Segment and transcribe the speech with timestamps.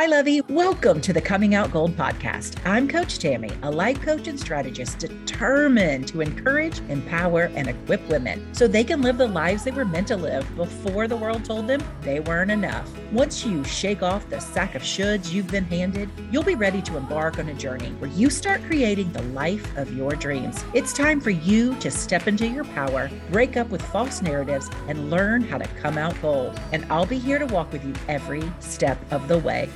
[0.00, 0.40] Hi, Lovey.
[0.48, 2.56] Welcome to the Coming Out Gold podcast.
[2.64, 8.54] I'm Coach Tammy, a life coach and strategist determined to encourage, empower, and equip women
[8.54, 11.66] so they can live the lives they were meant to live before the world told
[11.66, 12.90] them they weren't enough.
[13.12, 16.96] Once you shake off the sack of shoulds you've been handed, you'll be ready to
[16.96, 20.64] embark on a journey where you start creating the life of your dreams.
[20.72, 25.10] It's time for you to step into your power, break up with false narratives, and
[25.10, 26.58] learn how to come out gold.
[26.72, 29.68] And I'll be here to walk with you every step of the way.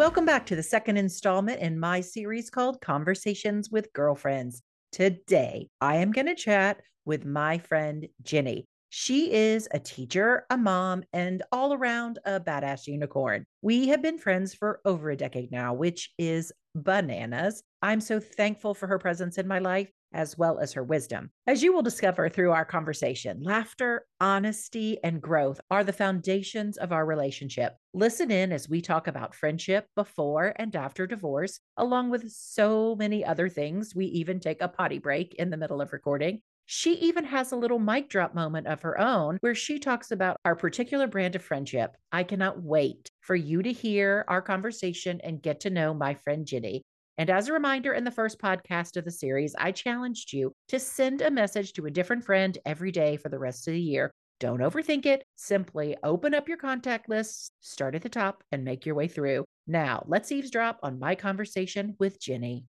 [0.00, 4.62] Welcome back to the second installment in my series called Conversations with Girlfriends.
[4.92, 8.64] Today, I am going to chat with my friend Jenny.
[8.88, 13.44] She is a teacher, a mom, and all around a badass unicorn.
[13.60, 17.62] We have been friends for over a decade now, which is bananas.
[17.82, 21.30] I'm so thankful for her presence in my life as well as her wisdom.
[21.46, 26.92] As you will discover through our conversation, laughter, honesty, and growth are the foundations of
[26.92, 27.76] our relationship.
[27.94, 33.24] Listen in as we talk about friendship before and after divorce, along with so many
[33.24, 33.94] other things.
[33.94, 36.42] We even take a potty break in the middle of recording.
[36.72, 40.36] She even has a little mic drop moment of her own where she talks about
[40.44, 41.96] our particular brand of friendship.
[42.12, 46.46] I cannot wait for you to hear our conversation and get to know my friend
[46.46, 46.84] Jenny.
[47.20, 50.80] And as a reminder, in the first podcast of the series, I challenged you to
[50.80, 54.10] send a message to a different friend every day for the rest of the year.
[54.38, 55.22] Don't overthink it.
[55.36, 59.44] Simply open up your contact list, start at the top, and make your way through.
[59.66, 62.64] Now, let's eavesdrop on my conversation with Jenny.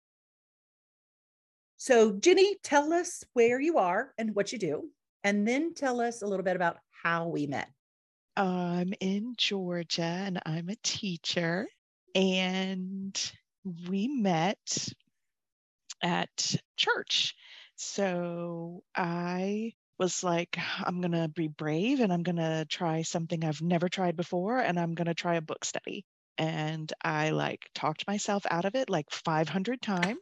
[1.77, 4.91] So, Jenny, tell us where you are and what you do,
[5.23, 7.69] and then tell us a little bit about how we met.
[8.37, 11.69] I'm in Georgia and I'm a teacher.
[12.17, 13.33] And
[13.65, 14.89] we met
[16.03, 17.35] at church.
[17.77, 23.45] So I was like, I'm going to be brave and I'm going to try something
[23.45, 26.05] I've never tried before and I'm going to try a book study.
[26.39, 30.19] And I like talked myself out of it like 500 times.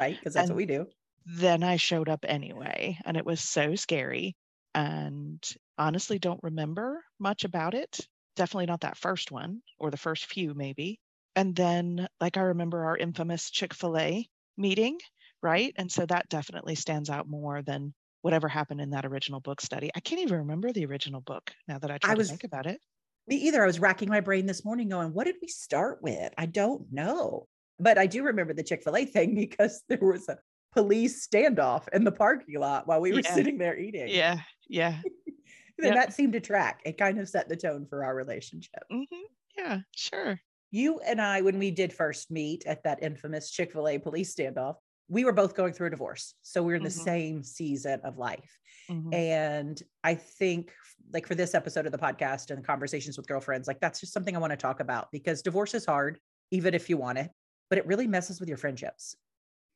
[0.00, 0.18] Right.
[0.18, 0.86] Because that's and what we do.
[1.26, 2.98] Then I showed up anyway.
[3.04, 4.34] And it was so scary.
[4.74, 5.42] And
[5.76, 7.98] honestly, don't remember much about it.
[8.36, 11.00] Definitely not that first one or the first few, maybe.
[11.36, 14.98] And then, like, I remember our infamous Chick fil A meeting,
[15.42, 15.72] right?
[15.76, 19.90] And so that definitely stands out more than whatever happened in that original book study.
[19.94, 22.44] I can't even remember the original book now that I try I was, to think
[22.44, 22.80] about it.
[23.26, 23.62] Me either.
[23.62, 26.32] I was racking my brain this morning going, what did we start with?
[26.36, 27.46] I don't know.
[27.78, 30.38] But I do remember the Chick fil A thing because there was a
[30.74, 33.34] police standoff in the parking lot while we were yeah.
[33.34, 34.08] sitting there eating.
[34.08, 34.40] Yeah.
[34.68, 35.00] Yeah.
[35.78, 35.94] yep.
[35.94, 36.80] That seemed to track.
[36.84, 38.82] It kind of set the tone for our relationship.
[38.92, 39.22] Mm-hmm.
[39.56, 40.40] Yeah, sure
[40.70, 44.34] you and I, when we did first meet at that infamous Chick fil A police
[44.34, 44.76] standoff,
[45.08, 46.34] we were both going through a divorce.
[46.42, 47.04] So we are in the mm-hmm.
[47.04, 48.58] same season of life.
[48.90, 49.14] Mm-hmm.
[49.14, 50.72] And I think,
[51.12, 54.36] like, for this episode of the podcast and conversations with girlfriends, like, that's just something
[54.36, 56.18] I want to talk about because divorce is hard,
[56.50, 57.30] even if you want it,
[57.70, 59.16] but it really messes with your friendships.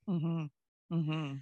[0.09, 0.45] Mm-hmm.
[0.95, 1.35] mm-hmm.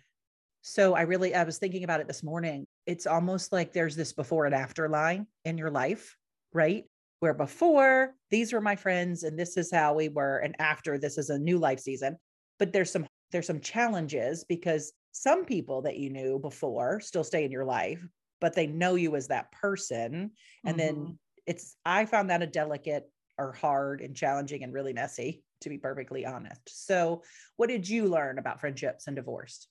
[0.63, 2.67] So I really, I was thinking about it this morning.
[2.85, 6.17] It's almost like there's this before and after line in your life,
[6.53, 6.85] right?
[7.21, 11.19] Where before these were my friends and this is how we were and after this
[11.19, 12.17] is a new life season.
[12.59, 17.45] But there's some there's some challenges because some people that you knew before still stay
[17.45, 18.05] in your life
[18.41, 20.31] but they know you as that person.
[20.65, 20.79] And mm-hmm.
[20.79, 23.05] then it's i found that a delicate
[23.39, 26.61] or hard and challenging and really messy to be perfectly honest.
[26.67, 27.23] So
[27.57, 29.67] what did you learn about friendships and divorce?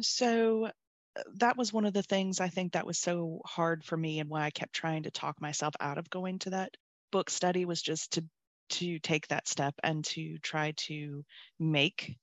[0.00, 0.70] So
[1.34, 4.30] that was one of the things I think that was so hard for me and
[4.30, 6.76] why I kept trying to talk myself out of going to that
[7.10, 8.24] book study was just to
[8.70, 11.24] to take that step and to try to
[11.58, 12.16] make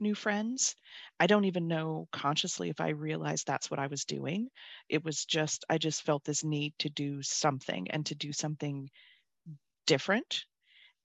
[0.00, 0.74] new friends.
[1.20, 4.48] I don't even know consciously if I realized that's what I was doing.
[4.88, 8.90] It was just I just felt this need to do something and to do something
[9.86, 10.44] different.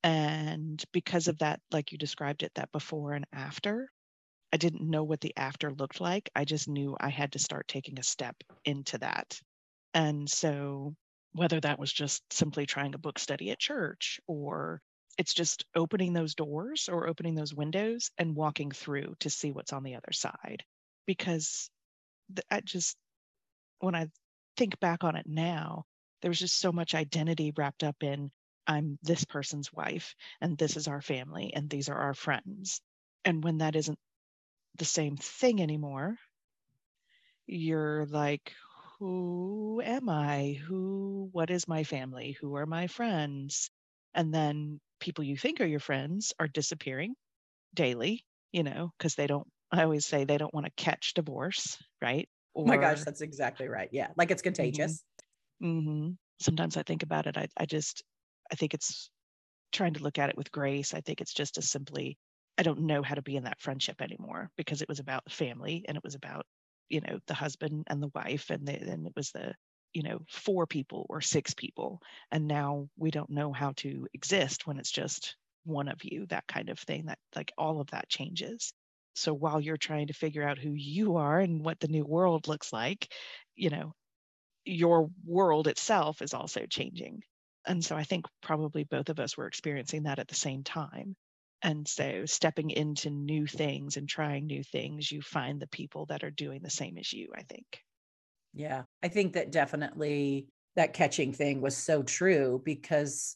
[0.04, 1.30] And because mm.
[1.30, 3.90] of that, like you described it, that before and after,
[4.54, 6.30] I didn't know what the after looked like.
[6.36, 8.36] I just knew I had to start taking a step
[8.66, 9.40] into that.
[9.94, 10.96] And so,
[11.34, 14.82] whether that was just simply trying a book study at church or
[15.18, 19.74] it's just opening those doors or opening those windows and walking through to see what's
[19.74, 20.64] on the other side.
[21.06, 21.70] Because
[22.52, 22.96] I just,
[23.80, 24.08] when I
[24.58, 25.86] think back on it now,
[26.22, 28.32] there was just so much identity wrapped up in
[28.68, 32.82] I'm this person's wife and this is our family and these are our friends.
[33.26, 33.98] And when that isn't
[34.78, 36.16] the same thing anymore.
[37.46, 38.54] You're like,
[39.00, 40.60] who am I?
[40.68, 42.38] Who, what is my family?
[42.42, 43.70] Who are my friends?
[44.14, 47.16] And then people you think are your friends are disappearing
[47.74, 51.78] daily, you know, because they don't, I always say they don't want to catch divorce,
[52.02, 52.28] right?
[52.54, 53.90] Or, oh my gosh, that's exactly right.
[53.92, 54.08] Yeah.
[54.16, 54.56] Like it's mm-hmm.
[54.56, 55.04] contagious.
[55.62, 56.10] Mm-hmm, mm-hmm.
[56.40, 57.38] Sometimes I think about it.
[57.38, 58.04] I, I just,
[58.52, 59.10] I think it's
[59.72, 60.94] trying to look at it with grace.
[60.94, 62.18] I think it's just as simply,
[62.58, 65.32] I don't know how to be in that friendship anymore because it was about the
[65.32, 66.46] family and it was about,
[66.90, 69.54] you know, the husband and the wife and then it was the,
[69.94, 72.02] you know, four people or six people.
[72.32, 76.48] And now we don't know how to exist when it's just one of you, that
[76.48, 78.74] kind of thing, that like all of that changes.
[79.16, 82.48] So while you're trying to figure out who you are and what the new world
[82.48, 83.12] looks like,
[83.56, 83.94] you know,
[84.66, 87.24] your world itself is also changing.
[87.66, 91.16] And so I think probably both of us were experiencing that at the same time.
[91.62, 96.24] And so stepping into new things and trying new things, you find the people that
[96.24, 97.82] are doing the same as you, I think.
[98.54, 98.84] Yeah.
[99.04, 103.36] I think that definitely that catching thing was so true because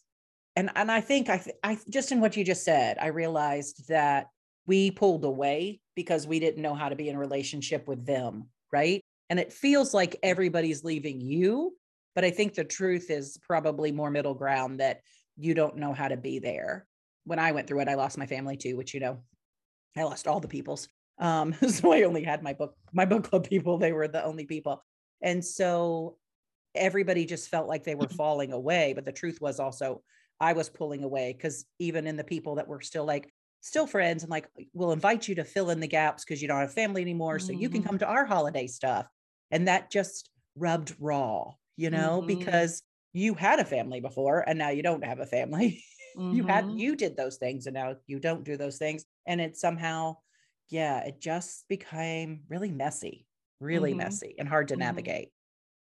[0.55, 3.87] and and I think I th- I just in what you just said, I realized
[3.87, 4.27] that
[4.67, 9.01] we pulled away because we didn't know how to be in relationship with them, right?
[9.29, 11.75] And it feels like everybody's leaving you,
[12.15, 15.01] but I think the truth is probably more middle ground that
[15.37, 16.85] you don't know how to be there.
[17.25, 19.19] When I went through it, I lost my family too, which you know,
[19.97, 20.87] I lost all the peoples.
[21.19, 23.77] Um, so I only had my book, my book club people.
[23.77, 24.83] They were the only people.
[25.21, 26.17] And so
[26.73, 28.93] everybody just felt like they were falling away.
[28.93, 30.01] But the truth was also
[30.39, 33.31] I was pulling away because even in the people that were still like
[33.61, 36.59] still friends and like we'll invite you to fill in the gaps because you don't
[36.59, 37.37] have family anymore.
[37.37, 37.61] So mm-hmm.
[37.61, 37.89] you can mm-hmm.
[37.89, 39.05] come to our holiday stuff.
[39.51, 42.39] And that just rubbed raw, you know, mm-hmm.
[42.39, 42.81] because
[43.13, 45.83] you had a family before and now you don't have a family.
[46.17, 46.35] Mm-hmm.
[46.35, 46.77] you had mm-hmm.
[46.77, 49.05] you did those things and now you don't do those things.
[49.25, 50.17] And it somehow,
[50.69, 53.25] yeah, it just became really messy,
[53.59, 53.99] really mm-hmm.
[53.99, 55.29] messy and hard to navigate.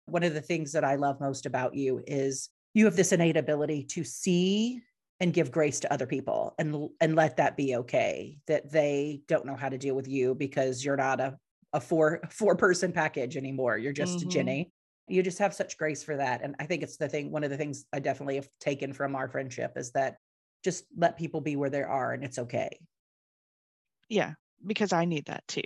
[0.06, 3.36] One of the things that I love most about you is you have this innate
[3.36, 4.82] ability to see
[5.20, 9.46] and give grace to other people and and let that be okay that they don't
[9.46, 11.38] know how to deal with you because you're not a
[11.72, 14.28] a four four person package anymore you're just mm-hmm.
[14.28, 14.72] Jenny
[15.08, 17.50] you just have such grace for that and i think it's the thing one of
[17.50, 20.16] the things i definitely have taken from our friendship is that
[20.64, 22.70] just let people be where they are and it's okay
[24.08, 24.34] yeah
[24.66, 25.62] because i need that too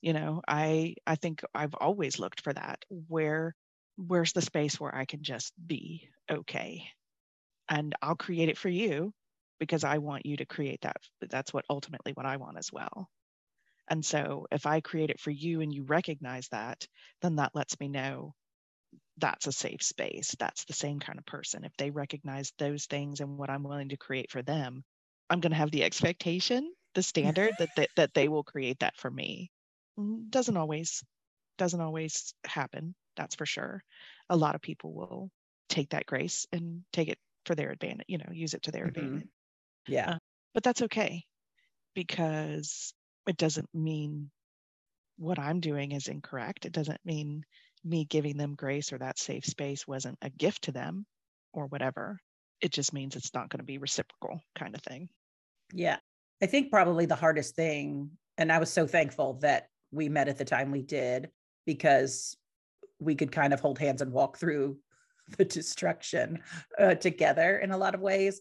[0.00, 3.54] you know i i think i've always looked for that where
[3.96, 6.88] where's the space where I can just be okay?
[7.68, 9.12] And I'll create it for you
[9.58, 10.96] because I want you to create that.
[11.30, 13.08] That's what ultimately what I want as well.
[13.88, 16.86] And so if I create it for you and you recognize that,
[17.22, 18.34] then that lets me know
[19.18, 20.34] that's a safe space.
[20.38, 21.64] That's the same kind of person.
[21.64, 24.84] If they recognize those things and what I'm willing to create for them,
[25.30, 28.96] I'm going to have the expectation, the standard that, that that they will create that
[28.96, 29.50] for me.
[29.98, 31.02] Mm, doesn't always
[31.58, 33.82] doesn't always happen that's for sure.
[34.30, 35.30] A lot of people will
[35.68, 38.86] take that grace and take it for their advantage, you know, use it to their
[38.86, 39.04] mm-hmm.
[39.04, 39.28] advantage.
[39.86, 40.10] Yeah.
[40.10, 40.18] Uh,
[40.52, 41.24] but that's okay
[41.94, 42.94] because
[43.26, 44.30] it doesn't mean
[45.16, 46.66] what I'm doing is incorrect.
[46.66, 47.44] It doesn't mean
[47.84, 51.06] me giving them grace or that safe space wasn't a gift to them
[51.52, 52.18] or whatever.
[52.60, 55.08] It just means it's not going to be reciprocal kind of thing.
[55.72, 55.98] Yeah.
[56.42, 60.38] I think probably the hardest thing, and I was so thankful that we met at
[60.38, 61.30] the time we did
[61.66, 62.36] because
[62.98, 64.78] we could kind of hold hands and walk through
[65.38, 66.40] the destruction
[66.78, 68.40] uh, together in a lot of ways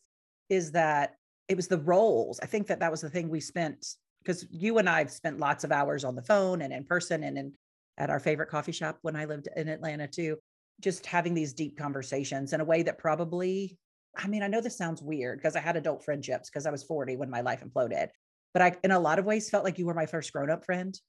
[0.50, 1.16] is that
[1.48, 2.40] it was the roles.
[2.42, 3.86] I think that that was the thing we spent
[4.22, 7.38] because you and I've spent lots of hours on the phone and in person and
[7.38, 7.54] in
[7.98, 10.38] at our favorite coffee shop when I lived in Atlanta too,
[10.82, 13.78] just having these deep conversations in a way that probably,
[14.16, 16.84] I mean, I know this sounds weird because I had adult friendships because I was
[16.84, 18.10] 40 when my life imploded,
[18.54, 20.66] but I, in a lot of ways, felt like you were my first grown up
[20.66, 21.00] friend.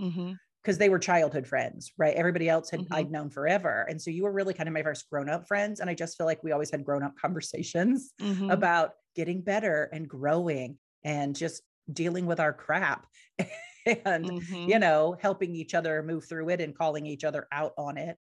[0.00, 0.32] Mm-hmm
[0.64, 2.16] because they were childhood friends, right?
[2.16, 2.94] Everybody else had mm-hmm.
[2.94, 3.86] I'd known forever.
[3.88, 5.78] And so you were really kind of my first grown-up friends.
[5.78, 8.50] And I just feel like we always had grown-up conversations mm-hmm.
[8.50, 13.06] about getting better and growing and just dealing with our crap
[13.86, 14.68] and mm-hmm.
[14.68, 18.16] you know, helping each other move through it and calling each other out on it.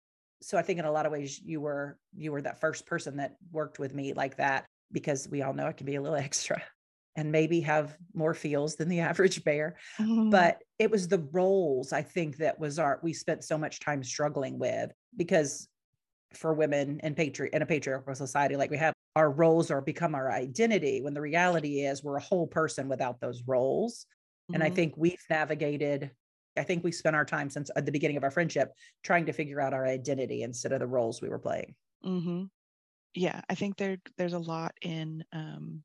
[0.43, 3.17] So I think in a lot of ways you were you were that first person
[3.19, 6.17] that worked with me like that because we all know it can be a little
[6.29, 6.63] extra
[7.17, 9.77] and maybe have more feels than the average bear.
[9.99, 10.31] Mm-hmm.
[10.31, 14.03] But it was the roles I think that was our we spent so much time
[14.03, 15.69] struggling with because
[16.33, 20.15] for women in patri in a patriarchal society like we have our roles are become
[20.15, 24.07] our identity when the reality is we're a whole person without those roles.
[24.51, 24.55] Mm-hmm.
[24.55, 24.75] And I mm-hmm.
[24.77, 26.11] think we've navigated
[26.57, 28.73] I think we spent our time since at the beginning of our friendship
[29.05, 31.75] trying to figure out our identity instead of the roles we were playing.
[32.05, 32.45] Mm-hmm.
[33.15, 35.83] Yeah, I think there there's a lot in um,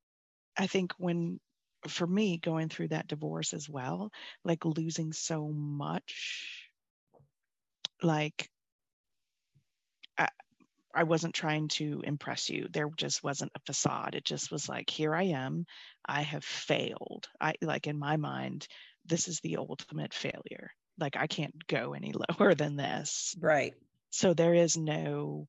[0.58, 1.40] I think when
[1.88, 4.12] for me going through that divorce as well,
[4.44, 6.70] like losing so much,
[8.02, 8.50] like
[10.18, 10.30] I,
[10.96, 12.68] I wasn't trying to impress you.
[12.72, 14.16] There just wasn't a facade.
[14.16, 15.66] It just was like, here I am.
[16.06, 17.28] I have failed.
[17.40, 18.68] I like in my mind,
[19.06, 20.72] this is the ultimate failure.
[20.98, 23.36] Like I can't go any lower than this.
[23.40, 23.74] Right.
[24.12, 25.48] So there is no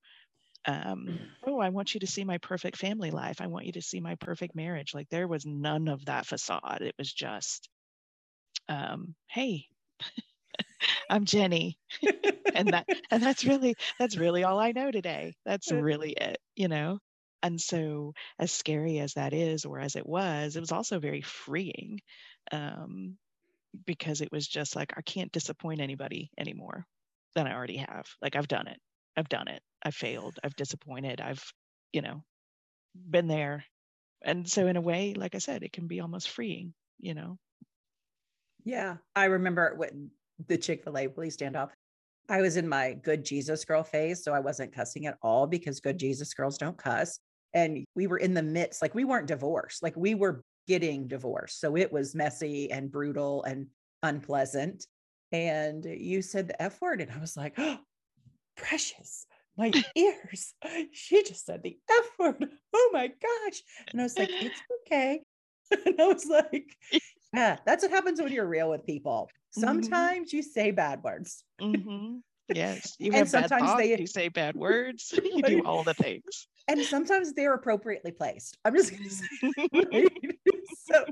[0.67, 3.41] um, oh, I want you to see my perfect family life.
[3.41, 4.95] I want you to see my perfect marriage.
[4.95, 6.83] Like there was none of that facade.
[6.83, 7.69] It was just,
[8.69, 9.67] um, hey,
[11.11, 11.79] I'm Jenny.
[12.55, 15.35] and that and that's really that's really all I know today.
[15.45, 16.99] That's really it, you know.
[17.43, 21.23] And so as scary as that is or as it was, it was also very
[21.23, 22.01] freeing.
[22.51, 23.19] Um,
[23.85, 26.87] because it was just like I can't disappoint anybody anymore
[27.35, 28.07] than I already have.
[28.23, 28.79] Like I've done it.
[29.17, 29.63] I've done it.
[29.83, 30.39] I've failed.
[30.43, 31.21] I've disappointed.
[31.21, 31.43] I've,
[31.93, 32.23] you know,
[32.95, 33.65] been there.
[34.25, 37.39] And so in a way, like I said, it can be almost freeing, you know.
[38.65, 38.97] Yeah.
[39.15, 40.11] I remember it when
[40.49, 41.71] the Chick-fil-A police standoff.
[42.29, 44.25] I was in my good Jesus girl phase.
[44.25, 47.19] So I wasn't cussing at all because good Jesus girls don't cuss.
[47.55, 51.61] And we were in the midst, like we weren't divorced, like we were getting divorced.
[51.61, 53.67] So it was messy and brutal and
[54.03, 54.87] unpleasant.
[55.33, 57.01] And you said the F word.
[57.01, 57.79] And I was like, oh,
[58.57, 59.27] precious,
[59.57, 60.55] my ears.
[60.93, 62.49] She just said the F word.
[62.75, 63.63] Oh my gosh.
[63.91, 65.21] And I was like, it's okay.
[65.85, 66.77] And I was like,
[67.35, 69.29] yeah, that's what happens when you're real with people.
[69.57, 69.67] Mm-hmm.
[69.67, 70.37] Sometimes mm-hmm.
[70.37, 71.45] you say bad words.
[71.61, 72.17] Mm-hmm.
[72.55, 72.95] Yes.
[72.99, 75.19] You and sometimes thoughts, they you say bad words.
[75.25, 76.47] You do all the things.
[76.69, 78.57] And sometimes they're appropriately placed.
[78.65, 79.27] I'm just gonna say
[80.87, 81.05] so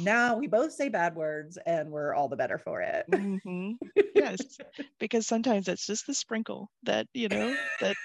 [0.00, 3.06] now we both say bad words and we're all the better for it.
[3.10, 3.72] Mm-hmm.
[4.14, 4.58] Yes.
[4.98, 7.96] because sometimes it's just the sprinkle that, you know, that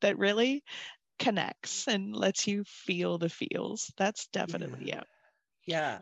[0.00, 0.64] that really
[1.18, 3.92] connects and lets you feel the feels.
[3.96, 5.02] That's definitely yeah.
[5.66, 5.98] Yeah.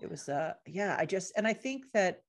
[0.00, 2.20] It was uh yeah, I just and I think that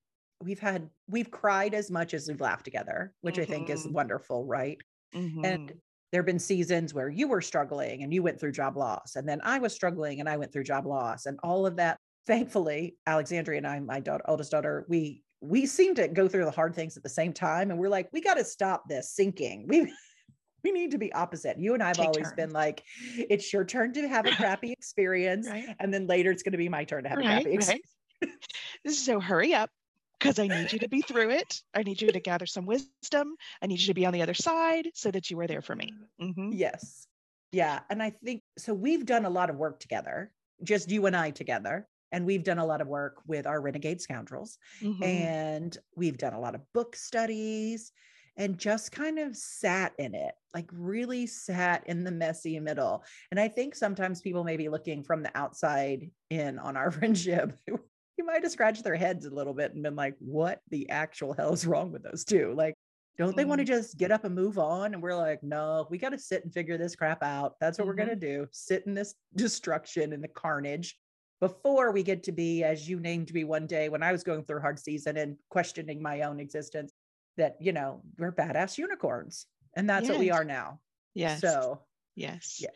[0.43, 3.51] we've had we've cried as much as we've laughed together, which mm-hmm.
[3.51, 3.93] I think is mm-hmm.
[3.93, 4.77] wonderful, right?
[5.15, 5.45] Mm-hmm.
[5.45, 5.73] And
[6.11, 9.27] there have been seasons where you were struggling and you went through job loss and
[9.27, 12.95] then i was struggling and i went through job loss and all of that thankfully
[13.05, 16.73] alexandria and i my daughter, oldest daughter we we seem to go through the hard
[16.73, 19.91] things at the same time and we're like we got to stop this sinking we
[20.63, 22.35] we need to be opposite you and i've Take always turns.
[22.35, 22.83] been like
[23.17, 25.67] it's your turn to have a crappy experience right.
[25.79, 27.91] and then later it's going to be my turn to have right, a crappy experience
[28.23, 28.93] right.
[28.93, 29.69] so hurry up
[30.19, 31.61] because I need you to be through it.
[31.73, 33.35] I need you to gather some wisdom.
[33.61, 35.75] I need you to be on the other side so that you are there for
[35.75, 35.93] me.
[36.21, 36.51] Mm-hmm.
[36.53, 37.07] Yes.
[37.51, 37.79] Yeah.
[37.89, 38.73] And I think so.
[38.73, 40.31] We've done a lot of work together,
[40.63, 41.87] just you and I together.
[42.11, 44.57] And we've done a lot of work with our renegade scoundrels.
[44.81, 45.03] Mm-hmm.
[45.03, 47.91] And we've done a lot of book studies
[48.37, 53.03] and just kind of sat in it, like really sat in the messy middle.
[53.31, 57.57] And I think sometimes people may be looking from the outside in on our friendship
[58.17, 61.33] you might have scratched their heads a little bit and been like, what the actual
[61.33, 62.53] hell is wrong with those two?
[62.55, 62.75] Like,
[63.17, 63.81] don't they want to mm-hmm.
[63.81, 64.93] just get up and move on?
[64.93, 67.55] And we're like, no, we got to sit and figure this crap out.
[67.59, 67.89] That's what mm-hmm.
[67.89, 68.47] we're going to do.
[68.51, 70.95] Sit in this destruction and the carnage
[71.39, 74.43] before we get to be, as you named me one day when I was going
[74.43, 76.91] through a hard season and questioning my own existence,
[77.37, 79.45] that, you know, we're badass unicorns.
[79.75, 80.11] And that's yes.
[80.11, 80.79] what we are now.
[81.13, 81.41] Yes.
[81.41, 81.81] So,
[82.15, 82.57] yes.
[82.59, 82.69] Yeah.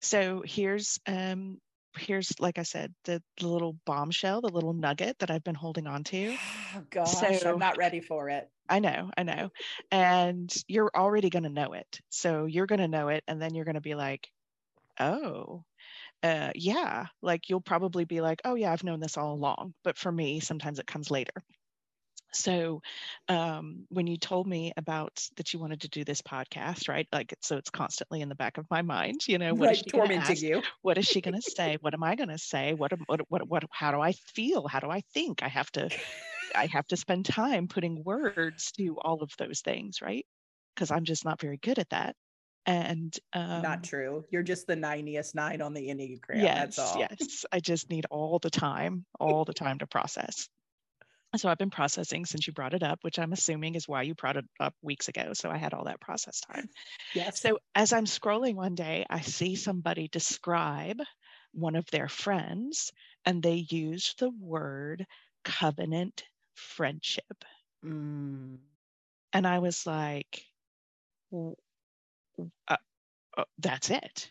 [0.00, 1.60] So here's um
[1.98, 5.86] here's like I said, the, the, little bombshell, the little nugget that I've been holding
[5.86, 6.36] on to.
[6.76, 8.48] Oh gosh, so, I'm not ready for it.
[8.68, 9.50] I know, I know.
[9.90, 12.00] And you're already gonna know it.
[12.10, 14.28] So you're gonna know it, and then you're gonna be like,
[15.00, 15.64] oh,
[16.22, 17.06] uh, yeah.
[17.22, 19.74] Like you'll probably be like, oh yeah, I've known this all along.
[19.84, 21.32] But for me, sometimes it comes later.
[22.32, 22.82] So,
[23.28, 27.08] um, when you told me about that you wanted to do this podcast, right?
[27.12, 29.26] Like, so it's constantly in the back of my mind.
[29.26, 30.42] You know, what right, is she tormenting ask?
[30.42, 30.62] you?
[30.82, 31.78] What is she going to say?
[31.80, 32.74] What am I going to say?
[32.74, 33.64] What, what, what, what?
[33.70, 34.68] How do I feel?
[34.68, 35.42] How do I think?
[35.42, 35.90] I have to,
[36.54, 40.26] I have to spend time putting words to all of those things, right?
[40.74, 42.14] Because I'm just not very good at that.
[42.66, 44.26] And um, not true.
[44.30, 46.42] You're just the 90th nine on the Enneagram.
[46.42, 47.46] Yes, yes.
[47.50, 50.50] I just need all the time, all the time to process.
[51.36, 54.14] So I've been processing since you brought it up, which I'm assuming is why you
[54.14, 55.32] brought it up weeks ago.
[55.34, 56.68] So I had all that process time.
[57.14, 57.40] Yes.
[57.40, 61.00] So as I'm scrolling one day, I see somebody describe
[61.52, 62.92] one of their friends
[63.26, 65.04] and they use the word
[65.44, 67.44] covenant friendship.
[67.84, 68.56] Mm.
[69.34, 70.42] And I was like,
[71.32, 72.76] uh,
[73.36, 74.30] uh, that's it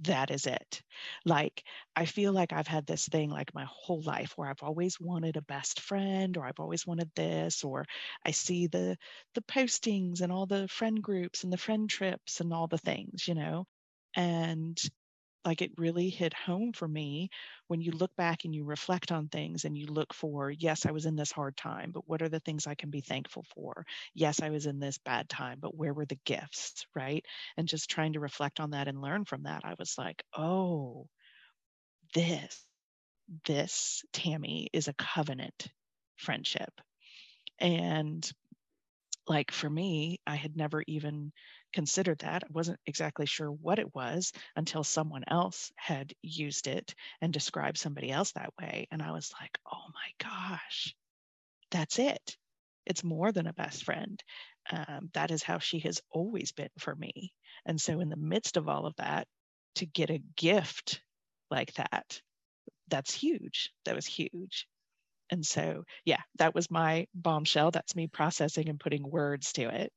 [0.00, 0.82] that is it.
[1.24, 1.64] Like,
[1.96, 5.36] I feel like I've had this thing like my whole life where I've always wanted
[5.36, 7.84] a best friend or I've always wanted this, or
[8.24, 8.96] I see the
[9.34, 13.26] the postings and all the friend groups and the friend trips and all the things,
[13.28, 13.66] you know.
[14.16, 14.78] And
[15.44, 17.28] like it really hit home for me
[17.68, 20.90] when you look back and you reflect on things and you look for yes i
[20.92, 23.84] was in this hard time but what are the things i can be thankful for?
[24.14, 26.86] Yes i was in this bad time but where were the gifts?
[26.94, 27.24] Right?
[27.56, 31.08] And just trying to reflect on that and learn from that i was like oh
[32.14, 32.64] this
[33.46, 35.68] this tammy is a covenant
[36.16, 36.72] friendship.
[37.60, 38.30] And
[39.28, 41.32] like for me, I had never even
[41.74, 42.44] considered that.
[42.44, 47.78] I wasn't exactly sure what it was until someone else had used it and described
[47.78, 48.86] somebody else that way.
[48.90, 50.94] And I was like, oh my gosh,
[51.70, 52.36] that's it.
[52.86, 54.22] It's more than a best friend.
[54.70, 57.32] Um, that is how she has always been for me.
[57.66, 59.26] And so, in the midst of all of that,
[59.76, 61.00] to get a gift
[61.50, 62.20] like that,
[62.88, 63.70] that's huge.
[63.84, 64.66] That was huge.
[65.30, 67.70] And so, yeah, that was my bombshell.
[67.70, 69.92] That's me processing and putting words to it.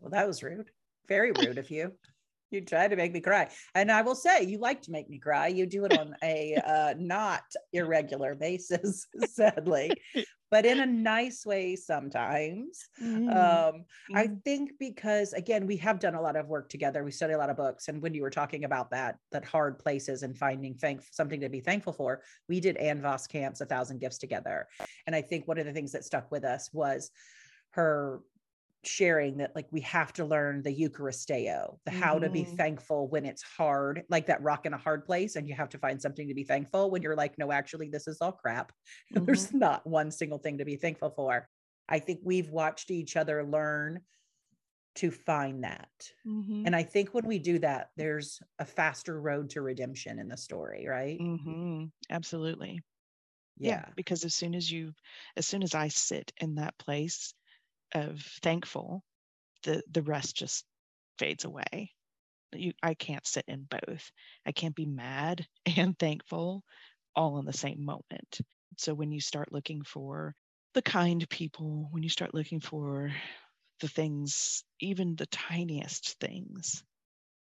[0.00, 0.70] Well, that was rude.
[1.08, 1.92] Very rude of you.
[2.54, 3.48] You tried to make me cry.
[3.74, 5.48] And I will say, you like to make me cry.
[5.48, 7.42] You do it on a uh, not
[7.72, 9.90] irregular basis, sadly,
[10.52, 12.88] but in a nice way sometimes.
[13.02, 13.28] Mm.
[13.28, 14.14] Um, mm.
[14.14, 17.02] I think because, again, we have done a lot of work together.
[17.02, 17.88] We study a lot of books.
[17.88, 21.48] And when you were talking about that, that hard places and finding thank- something to
[21.48, 24.68] be thankful for, we did Ann Voskamp's A Thousand Gifts together.
[25.08, 27.10] And I think one of the things that stuck with us was
[27.70, 28.20] her
[28.86, 32.00] sharing that like we have to learn the eucharisteo the mm-hmm.
[32.00, 32.56] how to be mm-hmm.
[32.56, 35.78] thankful when it's hard like that rock in a hard place and you have to
[35.78, 38.72] find something to be thankful when you're like no actually this is all crap
[39.14, 39.24] mm-hmm.
[39.24, 41.48] there's not one single thing to be thankful for
[41.88, 44.00] i think we've watched each other learn
[44.94, 45.90] to find that
[46.26, 46.64] mm-hmm.
[46.66, 50.36] and i think when we do that there's a faster road to redemption in the
[50.36, 51.84] story right mm-hmm.
[52.10, 52.80] absolutely
[53.58, 53.70] yeah.
[53.70, 54.92] yeah because as soon as you
[55.36, 57.34] as soon as i sit in that place
[57.94, 59.04] of thankful,
[59.64, 60.64] the the rest just
[61.18, 61.92] fades away.
[62.54, 64.10] You, I can't sit in both.
[64.46, 65.46] I can't be mad
[65.76, 66.64] and thankful
[67.16, 68.40] all in the same moment.
[68.78, 70.34] So when you start looking for
[70.74, 73.12] the kind people, when you start looking for
[73.80, 76.82] the things, even the tiniest things,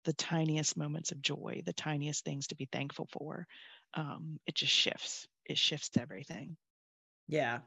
[0.05, 3.47] the tiniest moments of joy, the tiniest things to be thankful for,
[3.95, 5.27] um, it just shifts.
[5.47, 6.57] It shifts everything.
[7.33, 7.61] Yeah.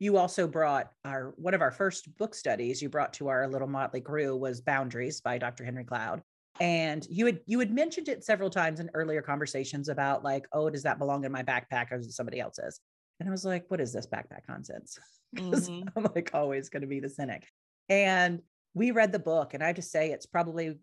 [0.00, 3.68] You also brought our one of our first book studies you brought to our little
[3.68, 5.64] motley crew was Boundaries by Dr.
[5.64, 6.22] Henry Cloud.
[6.58, 10.68] And you had you had mentioned it several times in earlier conversations about like, oh,
[10.70, 12.80] does that belong in my backpack or is it somebody else's?
[13.20, 14.98] And I was like, what is this backpack nonsense?
[15.34, 15.88] Because mm-hmm.
[15.96, 17.46] I'm like always going to be the cynic.
[17.88, 18.42] And
[18.74, 20.76] we read the book, and I have to say it's probably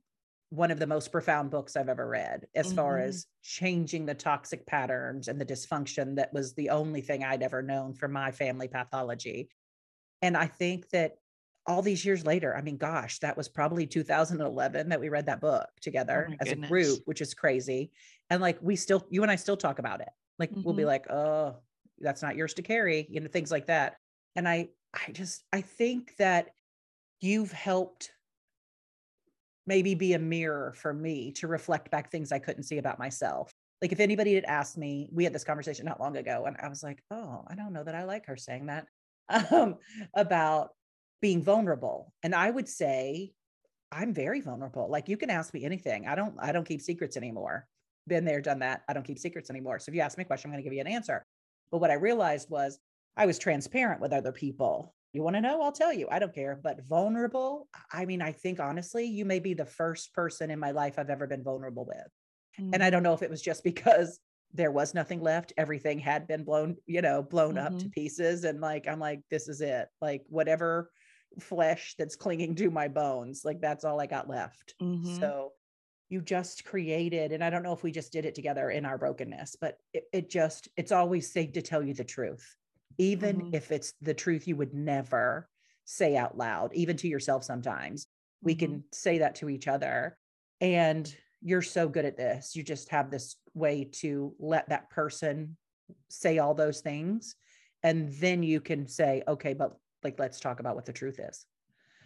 [0.49, 2.77] one of the most profound books I've ever read as mm-hmm.
[2.77, 7.43] far as changing the toxic patterns and the dysfunction that was the only thing I'd
[7.43, 9.49] ever known from my family pathology.
[10.21, 11.17] And I think that
[11.67, 15.39] all these years later, I mean, gosh, that was probably 2011 that we read that
[15.39, 16.67] book together oh as goodness.
[16.67, 17.91] a group, which is crazy.
[18.31, 20.09] And like, we still, you and I still talk about it.
[20.39, 20.63] Like, mm-hmm.
[20.63, 20.88] we'll be mm-hmm.
[20.88, 21.57] like, oh,
[21.99, 23.97] that's not yours to carry, you know, things like that.
[24.35, 26.49] And I, I just, I think that
[27.21, 28.12] you've helped
[29.69, 33.53] maybe be a mirror for me to reflect back things I couldn't see about myself.
[33.84, 36.67] Like if anybody had asked me, we had this conversation not long ago, and I
[36.67, 38.88] was like, oh, I don't know that I like her saying that
[39.51, 39.75] um,
[40.15, 40.71] about
[41.21, 42.12] being vulnerable.
[42.23, 43.32] And I would say,
[43.91, 44.89] I'm very vulnerable.
[44.89, 46.08] Like you can ask me anything.
[46.08, 47.67] I don't, I don't keep secrets anymore.
[48.08, 48.82] Been there, done that.
[48.89, 49.77] I don't keep secrets anymore.
[49.77, 51.23] So if you ask me a question, I'm going to give you an answer.
[51.71, 52.79] But what I realized was
[53.15, 55.62] I was transparent with other people you want to know?
[55.62, 56.08] I'll tell you.
[56.12, 56.60] I don't care.
[56.62, 60.72] But vulnerable, I mean, I think honestly, you may be the first person in my
[60.72, 62.08] life I've ever been vulnerable with.
[62.60, 62.74] Mm-hmm.
[62.74, 63.06] And I don't mm.
[63.06, 64.19] know if it was just because
[64.54, 65.54] there was nothing left.
[65.58, 67.65] Everything had been blown, you know, blown mm-hmm.
[67.65, 67.89] up to mm-hmm.
[67.89, 68.43] pieces.
[68.43, 69.88] And like, I'm like, this is it.
[70.02, 70.91] Like, whatever
[71.39, 74.76] flesh that's clinging to my bones, like, that's all I got left.
[74.82, 75.19] Mm-hmm.
[75.19, 75.54] So
[76.10, 78.98] you just created, and I don't know if we just did it together in our
[78.98, 82.56] brokenness, but it, it just, it's always safe to tell you the truth
[82.97, 83.56] even mm-hmm.
[83.56, 85.47] if it's the truth you would never
[85.86, 88.08] say out loud, even to yourself sometimes.
[88.41, 88.60] We mm-hmm.
[88.60, 90.17] can say that to each other.
[90.62, 92.56] And you're so good at this.
[92.56, 95.58] You just have this way to let that person
[96.10, 97.36] say all those things.
[97.84, 101.45] And then you can say, okay, but like, let's talk about what the truth is.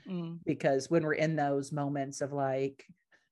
[0.07, 0.39] Mm.
[0.45, 2.85] Because when we're in those moments of like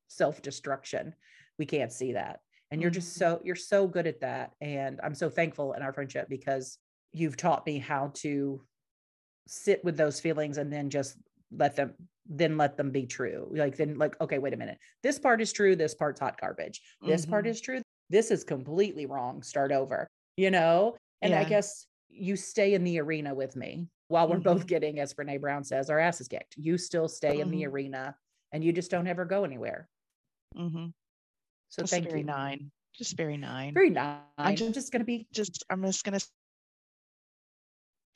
[0.07, 1.13] self destruction,
[1.59, 2.39] we can't see that.
[2.71, 3.35] And you're just mm-hmm.
[3.35, 4.53] so, you're so good at that.
[4.61, 6.77] And I'm so thankful in our friendship because
[7.13, 8.61] you've taught me how to
[9.47, 11.17] sit with those feelings and then just
[11.51, 11.93] let them
[12.27, 15.51] then let them be true like then like okay wait a minute this part is
[15.51, 17.31] true this part's hot garbage this mm-hmm.
[17.31, 21.41] part is true this is completely wrong start over you know and yeah.
[21.41, 24.43] i guess you stay in the arena with me while we're mm-hmm.
[24.43, 27.41] both getting as brene brown says our asses kicked you still stay mm-hmm.
[27.41, 27.73] in the mm-hmm.
[27.73, 28.15] arena
[28.51, 29.87] and you just don't ever go anywhere
[30.57, 30.85] mm-hmm.
[31.69, 35.03] so just thank very you nine just very nine very nine i'm just, just gonna
[35.03, 36.19] be just i'm just gonna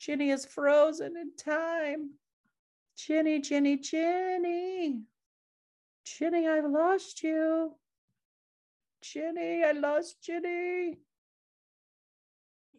[0.00, 2.10] Jenny is frozen in time.
[2.96, 5.02] Jenny, Jenny, Jenny.
[6.04, 7.74] Jenny, I've lost you.
[9.02, 10.98] Jenny, I lost Ginny.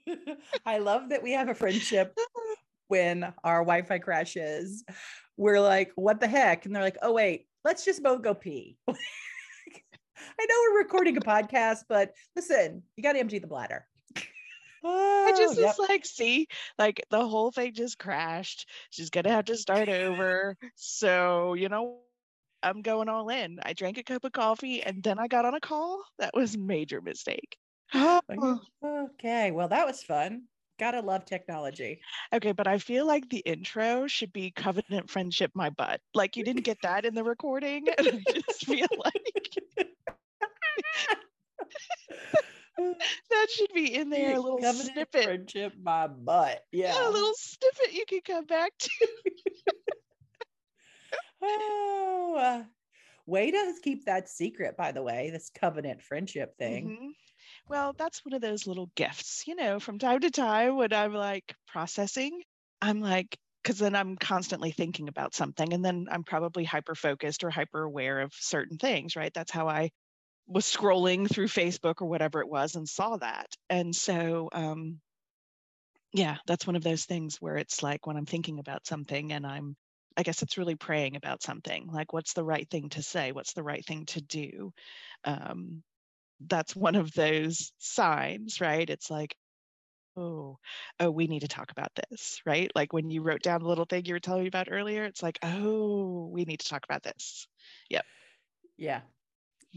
[0.66, 2.18] I love that we have a friendship
[2.88, 4.84] when our Wi-Fi crashes,
[5.36, 6.66] we're like, what the heck?
[6.66, 8.78] And they're like, oh wait, let's just both go pee.
[8.90, 13.86] I know we're recording a podcast, but listen, you got to empty the bladder.
[14.90, 15.76] I just oh, yep.
[15.78, 16.48] was like, see,
[16.78, 18.70] like the whole thing just crashed.
[18.90, 20.56] She's gonna have to start over.
[20.76, 21.98] So, you know,
[22.64, 23.60] I'm going all in.
[23.64, 26.04] I drank a cup of coffee and then I got on a call.
[26.20, 27.58] That was major mistake.
[27.94, 30.44] Oh, oh, okay, well, that was fun.
[30.80, 32.00] Gotta love technology.
[32.34, 36.02] Okay, but I feel like the intro should be covenant friendship my butt.
[36.14, 37.88] Like you didn't get that in the recording.
[37.98, 39.88] And I just feel like
[43.30, 44.36] that should be in there.
[44.36, 45.24] A little covenant snippet.
[45.24, 46.64] Friendship my butt.
[46.72, 46.94] Yeah.
[46.94, 47.10] yeah.
[47.10, 49.08] A little snippet you can come back to.
[51.42, 52.64] oh, uh,
[53.26, 56.90] way to keep that secret, by the way, this covenant friendship thing.
[56.90, 57.08] Mm-hmm.
[57.70, 61.14] Well, that's one of those little gifts, you know, from time to time when I'm
[61.14, 62.42] like processing,
[62.82, 67.44] I'm like, because then I'm constantly thinking about something and then I'm probably hyper focused
[67.44, 69.34] or hyper aware of certain things, right?
[69.34, 69.92] That's how I
[70.48, 73.48] was scrolling through Facebook or whatever it was and saw that.
[73.70, 75.00] And so, um,
[76.14, 79.46] yeah, that's one of those things where it's like when I'm thinking about something and
[79.46, 79.76] I'm,
[80.16, 83.32] I guess it's really praying about something, like what's the right thing to say?
[83.34, 84.74] What's the right thing to do?
[85.26, 85.84] Um,
[86.48, 88.90] that's one of those signs, right?
[88.90, 89.36] It's like,
[90.16, 90.58] oh,
[91.00, 92.72] oh, we need to talk about this, right?
[92.74, 95.22] Like when you wrote down the little thing you were telling me about earlier, it's
[95.22, 97.48] like, oh, we need to talk about this.
[97.90, 98.06] Yep.
[98.78, 99.02] Yeah,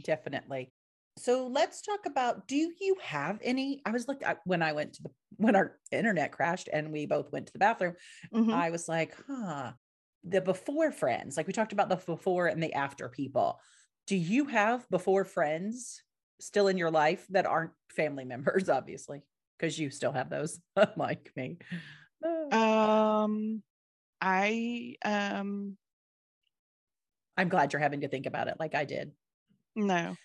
[0.03, 0.73] definitely.
[1.19, 3.83] So let's talk about do you have any?
[3.85, 7.33] I was looking when I went to the when our internet crashed and we both
[7.33, 7.95] went to the bathroom.
[8.35, 8.53] Mm-hmm.
[8.53, 9.73] I was like, huh,
[10.25, 13.59] the before friends, like we talked about the before and the after people.
[14.07, 16.03] Do you have before friends
[16.41, 19.23] still in your life that aren't family members, obviously,
[19.59, 20.59] because you still have those,
[20.97, 21.59] like me.
[22.53, 23.63] Um,
[24.21, 25.79] I um,
[27.35, 29.13] I'm glad you're having to think about it, like I did.
[29.75, 30.17] No,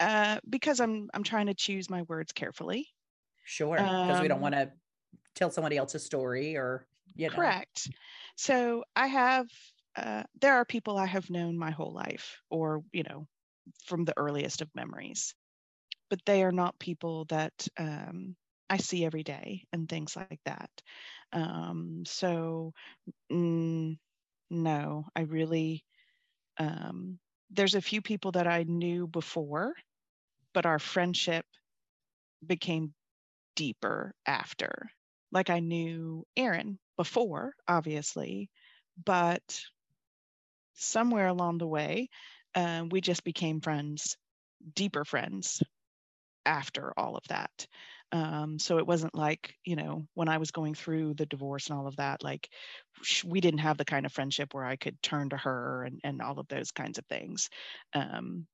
[0.00, 2.88] uh, because I'm I'm trying to choose my words carefully.
[3.44, 4.72] Sure, because um, we don't um want to
[5.34, 7.54] tell somebody else's story or you know.
[7.54, 7.90] Correct.
[8.36, 9.48] So I have.
[9.96, 13.26] Uh, there are people I have known my whole life, or you know,
[13.84, 15.34] from the earliest of memories
[16.10, 18.36] but they are not people that um,
[18.70, 20.70] I see every day and things like that.
[21.32, 22.74] Um, so,
[23.32, 23.98] mm,
[24.50, 25.84] no, I really,
[26.58, 29.74] um, there's a few people that I knew before,
[30.54, 31.46] but our friendship
[32.46, 32.94] became
[33.56, 34.90] deeper after.
[35.32, 38.50] Like I knew Aaron before, obviously,
[39.04, 39.60] but
[40.74, 42.08] somewhere along the way,
[42.54, 44.16] uh, we just became friends,
[44.74, 45.62] deeper friends
[46.46, 47.66] after all of that.
[48.10, 51.78] Um, so it wasn't like, you know, when I was going through the divorce and
[51.78, 52.48] all of that, like
[53.24, 56.22] we didn't have the kind of friendship where I could turn to her and, and
[56.22, 57.50] all of those kinds of things.
[57.92, 58.46] Um,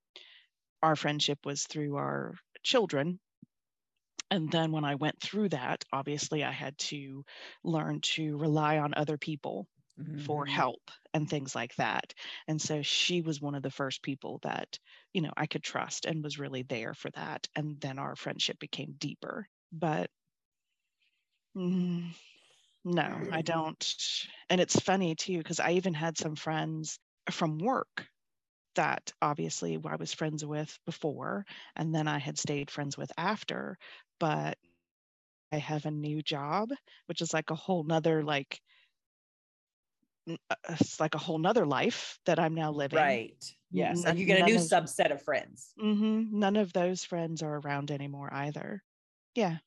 [0.82, 3.20] our friendship was through our children.
[4.30, 7.24] And then when I went through that, obviously I had to
[7.62, 9.68] learn to rely on other people
[10.00, 10.18] mm-hmm.
[10.20, 12.12] for help and things like that.
[12.48, 14.78] And so she was one of the first people that,
[15.12, 17.46] you know, I could trust and was really there for that.
[17.54, 19.48] And then our friendship became deeper.
[19.72, 20.10] But
[21.56, 22.10] mm,
[22.84, 23.94] no, I don't.
[24.50, 26.98] And it's funny too, because I even had some friends
[27.30, 28.06] from work
[28.74, 33.78] that obviously I was friends with before, and then I had stayed friends with after.
[34.18, 34.58] But
[35.52, 36.70] I have a new job,
[37.06, 38.60] which is like a whole nother like
[40.68, 42.98] it's like a whole nother life that I'm now living.
[42.98, 43.56] Right.
[43.70, 44.04] Yes.
[44.04, 45.72] and you get a new of, subset of friends.
[45.80, 48.82] Mm-hmm, none of those friends are around anymore either.
[49.34, 49.58] Yeah.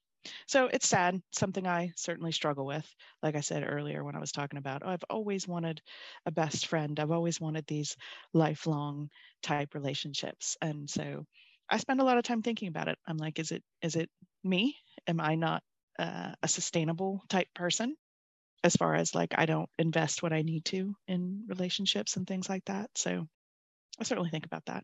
[0.47, 2.85] So it's sad, something I certainly struggle with.
[3.23, 5.81] Like I said earlier when I was talking about, oh, I've always wanted
[6.25, 6.99] a best friend.
[6.99, 7.95] I've always wanted these
[8.33, 9.09] lifelong
[9.41, 10.57] type relationships.
[10.61, 11.25] And so
[11.69, 12.97] I spend a lot of time thinking about it.
[13.07, 14.09] I'm like, is it is it
[14.43, 14.75] me?
[15.07, 15.63] Am I not
[15.99, 17.95] uh, a sustainable type person?
[18.63, 22.49] As far as like I don't invest what I need to in relationships and things
[22.49, 22.89] like that.
[22.95, 23.27] So
[23.99, 24.83] I certainly think about that.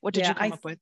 [0.00, 0.78] What did yeah, you come I th- up with?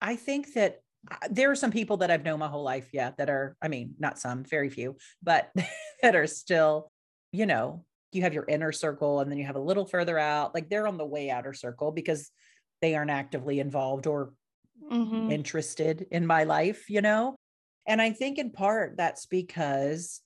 [0.00, 0.80] I think that
[1.10, 3.68] uh, there are some people that I've known my whole life, yeah, that are, I
[3.68, 5.50] mean, not some, very few, but
[6.02, 6.90] that are still,
[7.32, 10.54] you know, you have your inner circle and then you have a little further out,
[10.54, 12.30] like they're on the way outer circle because
[12.80, 14.32] they aren't actively involved or
[14.90, 15.30] mm-hmm.
[15.30, 17.36] interested in my life, you know?
[17.86, 20.20] And I think in part that's because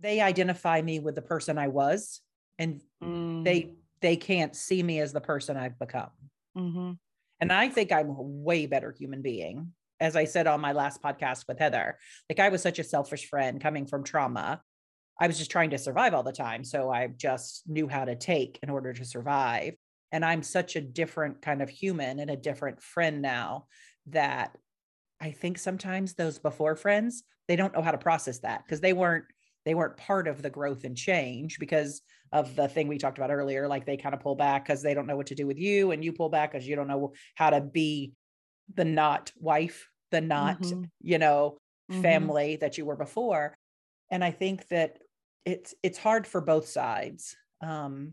[0.00, 2.20] they identify me with the person I was
[2.58, 3.44] and mm.
[3.44, 6.10] they they can't see me as the person I've become.
[6.56, 6.92] Mm-hmm.
[7.40, 9.72] And I think I'm a way better human being.
[10.00, 13.28] As I said on my last podcast with Heather, like I was such a selfish
[13.28, 14.60] friend coming from trauma
[15.20, 16.64] I was just trying to survive all the time.
[16.64, 19.74] So I just knew how to take in order to survive.
[20.12, 23.66] And I'm such a different kind of human and a different friend now
[24.08, 24.56] that
[25.20, 28.92] I think sometimes those before friends, they don't know how to process that because they
[28.92, 29.24] weren't
[29.64, 33.30] they weren't part of the growth and change because of the thing we talked about
[33.30, 35.58] earlier like they kind of pull back because they don't know what to do with
[35.58, 38.12] you and you pull back because you don't know how to be
[38.74, 40.84] the not wife the not mm-hmm.
[41.00, 41.58] you know
[41.90, 42.02] mm-hmm.
[42.02, 43.56] family that you were before
[44.10, 44.98] and i think that
[45.44, 48.12] it's it's hard for both sides um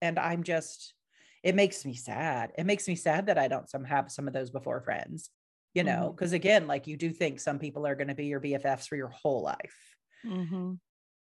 [0.00, 0.94] and i'm just
[1.42, 4.34] it makes me sad it makes me sad that i don't some have some of
[4.34, 5.30] those before friends
[5.74, 6.36] you know because mm-hmm.
[6.36, 9.08] again like you do think some people are going to be your bffs for your
[9.08, 9.91] whole life
[10.24, 10.54] mm-hmm.
[10.54, 10.74] mm-hmm.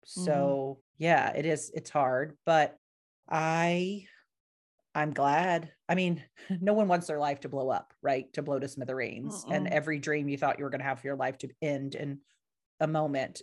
[0.05, 2.77] so yeah it is it's hard but
[3.31, 4.05] i
[4.95, 6.23] i'm glad i mean
[6.61, 9.55] no one wants their life to blow up right to blow to smithereens Mm-mm.
[9.55, 11.95] and every dream you thought you were going to have for your life to end
[11.95, 12.19] in
[12.81, 13.43] a moment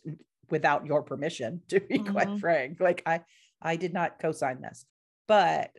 [0.49, 2.11] without your permission to be mm-hmm.
[2.11, 3.21] quite frank like i
[3.61, 4.85] i did not co-sign this
[5.27, 5.71] but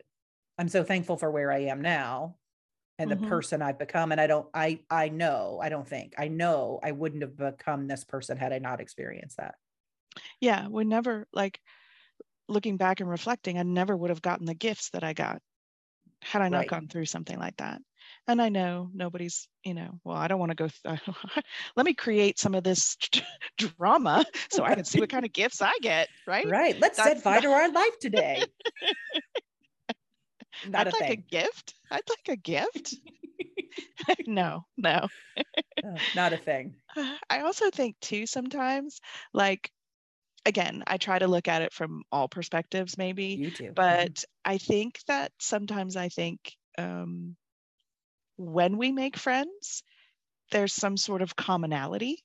[0.58, 2.36] i'm so thankful for where i am now
[2.98, 3.28] and the mm-hmm.
[3.28, 4.12] person I've become.
[4.12, 7.86] And I don't, I, I know, I don't think, I know I wouldn't have become
[7.86, 9.56] this person had I not experienced that.
[10.40, 10.68] Yeah.
[10.68, 11.60] We never like
[12.48, 15.40] looking back and reflecting, I never would have gotten the gifts that I got
[16.22, 16.68] had I not right.
[16.68, 17.80] gone through something like that.
[18.26, 20.68] And I know nobody's, you know, well, I don't want to go.
[20.68, 21.00] Th-
[21.76, 22.96] let me create some of this
[23.58, 26.08] drama so I can see what kind of gifts I get.
[26.26, 26.46] Right.
[26.46, 26.78] Right.
[26.80, 28.44] Let's That's set fire to our life today.
[30.68, 31.12] Not I'd a like thing.
[31.12, 31.74] a gift.
[31.90, 32.94] I'd like a gift.
[34.26, 35.08] no, no.
[35.84, 36.74] Oh, not a thing.
[37.30, 39.00] I also think too sometimes
[39.32, 39.70] like
[40.46, 43.26] again, I try to look at it from all perspectives maybe.
[43.26, 43.72] You too.
[43.74, 44.52] But mm-hmm.
[44.52, 47.36] I think that sometimes I think um
[48.36, 49.82] when we make friends,
[50.52, 52.22] there's some sort of commonality.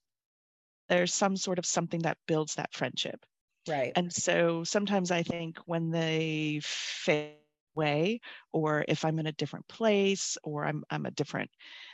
[0.90, 3.26] There's some sort of something that builds that friendship.
[3.68, 3.94] Right.
[3.96, 7.36] And so sometimes I think when they fail
[7.76, 8.20] way
[8.52, 11.50] or if i'm in a different place or i'm i'm a different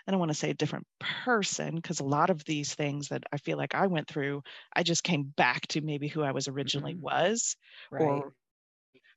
[0.07, 3.23] i don't want to say a different person because a lot of these things that
[3.31, 4.41] i feel like i went through
[4.75, 7.03] i just came back to maybe who i was originally mm-hmm.
[7.03, 7.55] was
[7.91, 8.01] right.
[8.01, 8.33] or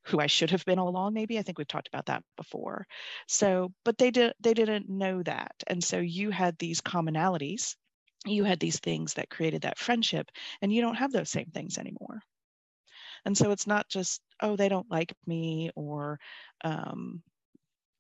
[0.05, 2.87] who I should have been all along maybe I think we've talked about that before
[3.29, 7.77] so but they did they didn't know that and so you had these commonalities
[8.25, 10.31] you had these things that created that friendship
[10.63, 12.23] and you don't have those same things anymore
[13.25, 16.19] and so it's not just, oh, they don't like me or
[16.65, 17.23] um,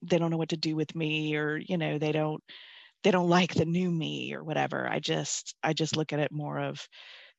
[0.02, 2.42] they don't know what to do with me or, you know, they don't
[3.04, 4.88] they don't like the new me or whatever.
[4.88, 6.88] I just I just look at it more of,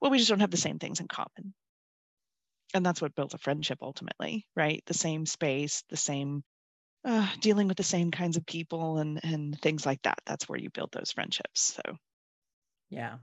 [0.02, 1.54] well, we just don't have the same things in common.
[2.74, 4.84] And that's what builds a friendship ultimately, right?
[4.86, 6.44] The same space, the same
[7.06, 10.20] uh, dealing with the same kinds of people and and things like that.
[10.26, 11.62] That's where you build those friendships.
[11.62, 11.98] So,
[12.90, 13.18] yeah.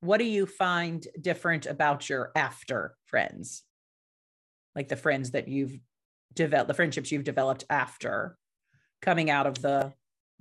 [0.00, 3.64] What do you find different about your after friends?
[4.74, 5.78] Like the friends that you've
[6.34, 8.36] developed, the friendships you've developed after
[9.00, 9.92] coming out of the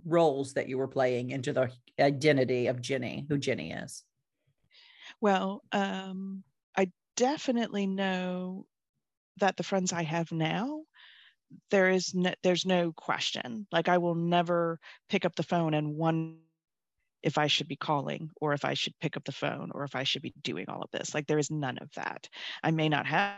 [0.05, 4.03] roles that you were playing into the identity of Jenny, who Jenny is?
[5.21, 6.43] Well, um,
[6.77, 8.65] I definitely know
[9.37, 10.81] that the friends I have now,
[11.69, 13.67] there is no, there's no question.
[13.71, 16.39] Like I will never pick up the phone and one
[17.21, 19.95] if I should be calling or if I should pick up the phone or if
[19.95, 21.13] I should be doing all of this.
[21.13, 22.27] Like there is none of that.
[22.61, 23.35] I may not have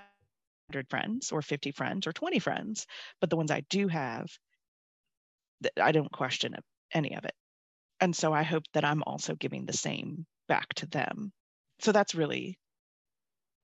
[0.70, 2.86] 100 friends or 50 friends or 20 friends,
[3.22, 4.28] but the ones I do have,
[5.82, 6.56] I don't question
[6.94, 7.34] any of it.
[8.02, 11.32] And so I hope that I'm also giving the same back to them.
[11.80, 12.58] So that's really,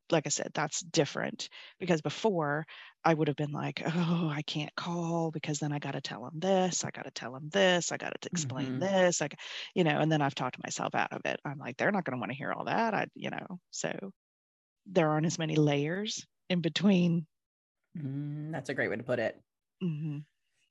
[0.10, 2.66] like I said, that's different because before
[3.04, 6.24] I would have been like, oh, I can't call because then I got to tell
[6.24, 8.80] them this, I got to tell them this, I got to explain mm-hmm.
[8.80, 9.38] this, like,
[9.76, 11.40] you know, and then I've talked myself out of it.
[11.44, 12.94] I'm like, they're not going to want to hear all that.
[12.94, 14.12] I, you know, so
[14.86, 17.26] there aren't as many layers in between.
[17.98, 19.40] Mm, that's a great way to put it.
[19.84, 20.20] Mm-hmm.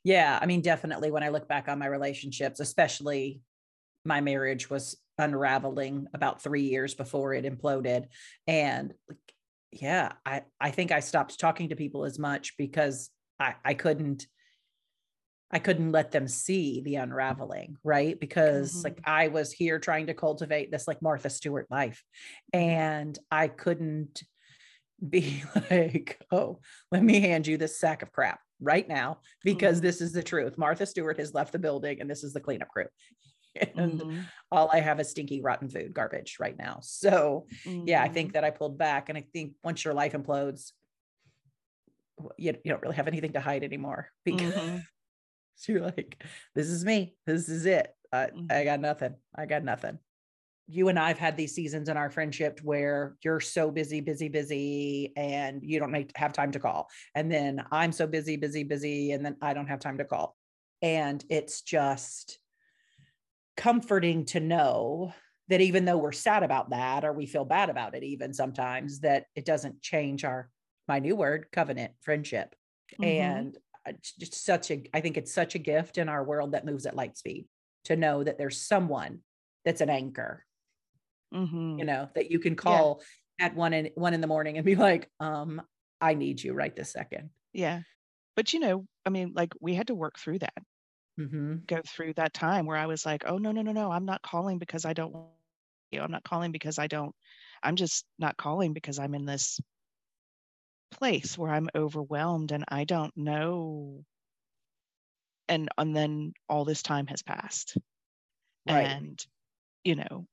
[0.05, 0.39] Yeah.
[0.41, 3.41] I mean, definitely when I look back on my relationships, especially
[4.05, 8.07] my marriage was unraveling about three years before it imploded.
[8.47, 8.95] And
[9.73, 14.27] yeah, I, I think I stopped talking to people as much because I, I couldn't
[15.53, 18.19] I couldn't let them see the unraveling, right?
[18.19, 18.85] Because mm-hmm.
[18.85, 22.05] like I was here trying to cultivate this like Martha Stewart life
[22.53, 24.23] and I couldn't
[25.09, 26.61] be like, oh,
[26.91, 29.87] let me hand you this sack of crap right now because mm-hmm.
[29.87, 30.59] this is the truth.
[30.59, 32.87] Martha Stewart has left the building and this is the cleanup crew.
[33.75, 34.21] And mm-hmm.
[34.53, 36.79] all I have is stinky, rotten food garbage right now.
[36.83, 37.89] So, mm-hmm.
[37.89, 38.35] yeah, I think mm-hmm.
[38.35, 39.09] that I pulled back.
[39.09, 40.71] And I think once your life implodes,
[42.39, 44.79] you, you don't really have anything to hide anymore because mm-hmm.
[45.67, 46.23] you're like,
[46.55, 47.17] this is me.
[47.27, 47.93] This is it.
[48.13, 48.65] I, I mm-hmm.
[48.65, 49.15] got nothing.
[49.35, 49.99] I got nothing.
[50.71, 55.13] You and I've had these seasons in our friendship where you're so busy, busy, busy,
[55.17, 56.89] and you don't have time to call.
[57.15, 60.37] And then I'm so busy, busy, busy, and then I don't have time to call.
[60.81, 62.39] And it's just
[63.57, 65.13] comforting to know
[65.49, 69.01] that even though we're sad about that or we feel bad about it, even sometimes,
[69.01, 70.49] that it doesn't change our,
[70.87, 72.55] my new word, covenant friendship.
[73.01, 73.05] Mm-hmm.
[73.05, 73.59] And
[74.19, 76.95] just such a, I think it's such a gift in our world that moves at
[76.95, 77.47] light speed
[77.85, 79.21] to know that there's someone
[79.65, 80.45] that's an anchor
[81.33, 81.79] mm-hmm.
[81.79, 83.03] you know, that you can call
[83.39, 83.47] yeah.
[83.47, 85.63] at one in one in the morning and be like, um,
[86.01, 87.31] I need you right this second.
[87.53, 87.81] Yeah.
[88.37, 90.63] But you know, I mean, like we had to work through that.
[91.19, 91.57] Mm-hmm.
[91.67, 94.23] Go through that time where I was like, oh no, no, no, no, I'm not
[94.23, 95.15] calling because I don't
[95.91, 97.15] you know, I'm not calling because I don't,
[97.63, 99.61] I'm just not calling because I'm in this
[100.91, 104.05] place where I'm overwhelmed and I don't know.
[105.49, 107.77] And and then all this time has passed.
[108.69, 108.87] Right.
[108.87, 109.25] And
[109.85, 110.27] you know,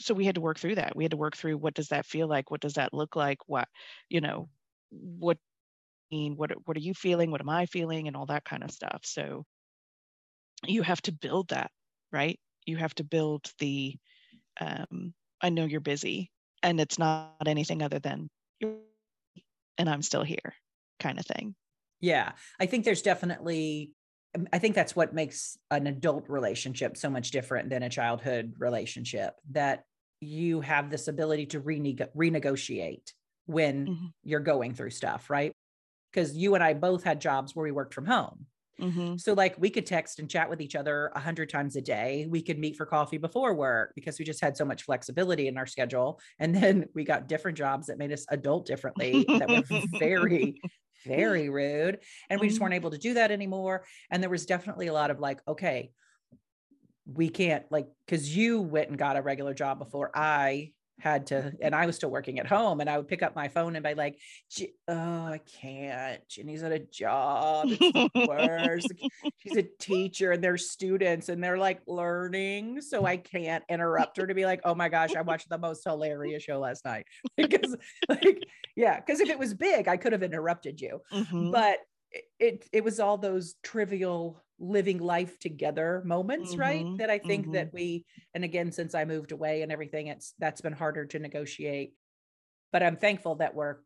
[0.00, 0.96] so we had to work through that.
[0.96, 2.50] We had to work through what does that feel like?
[2.50, 3.38] What does that look like?
[3.46, 3.68] What
[4.08, 4.48] you know
[4.90, 5.38] what
[6.10, 7.30] mean what what are you feeling?
[7.30, 8.08] What am i feeling?
[8.08, 9.02] And all that kind of stuff.
[9.04, 9.44] So
[10.66, 11.70] you have to build that
[12.12, 12.38] right?
[12.66, 13.96] You have to build the
[14.60, 16.30] um, i know you're busy
[16.62, 18.28] and it's not anything other than
[18.60, 20.54] and i'm still here
[20.98, 21.54] kind of thing.
[22.00, 22.32] Yeah.
[22.60, 23.92] I think there's definitely
[24.36, 28.54] um, I think that's what makes an adult relationship so much different than a childhood
[28.58, 29.34] relationship.
[29.50, 29.84] That
[30.20, 33.12] you have this ability to renegotiate
[33.46, 34.06] when mm-hmm.
[34.22, 35.52] you're going through stuff, right?
[36.12, 38.46] Because you and I both had jobs where we worked from home.
[38.80, 39.16] Mm-hmm.
[39.16, 42.26] So, like, we could text and chat with each other a hundred times a day.
[42.28, 45.58] We could meet for coffee before work because we just had so much flexibility in
[45.58, 46.20] our schedule.
[46.38, 50.60] And then we got different jobs that made us adult differently that were very,
[51.04, 51.98] very rude.
[52.30, 53.84] And we just weren't able to do that anymore.
[54.10, 55.90] And there was definitely a lot of like, okay,
[57.06, 61.52] we can't like because you went and got a regular job before I had to,
[61.60, 63.84] and I was still working at home, and I would pick up my phone and
[63.84, 64.18] be like,
[64.86, 66.20] "Oh, I can't.
[66.28, 67.68] Jenny's at a job.
[67.70, 68.92] It's the worst.
[69.38, 74.26] She's a teacher, and there's students, and they're like learning, so I can't interrupt her
[74.26, 77.76] to be like, "Oh my gosh, I watched the most hilarious show last night." because,
[78.08, 78.44] like,
[78.76, 81.50] yeah, because if it was big, I could have interrupted you, mm-hmm.
[81.50, 81.78] but
[82.38, 87.44] it it was all those trivial living life together moments mm-hmm, right that i think
[87.44, 87.54] mm-hmm.
[87.54, 91.18] that we and again since i moved away and everything it's that's been harder to
[91.18, 91.94] negotiate.
[92.72, 93.76] But i'm thankful that we're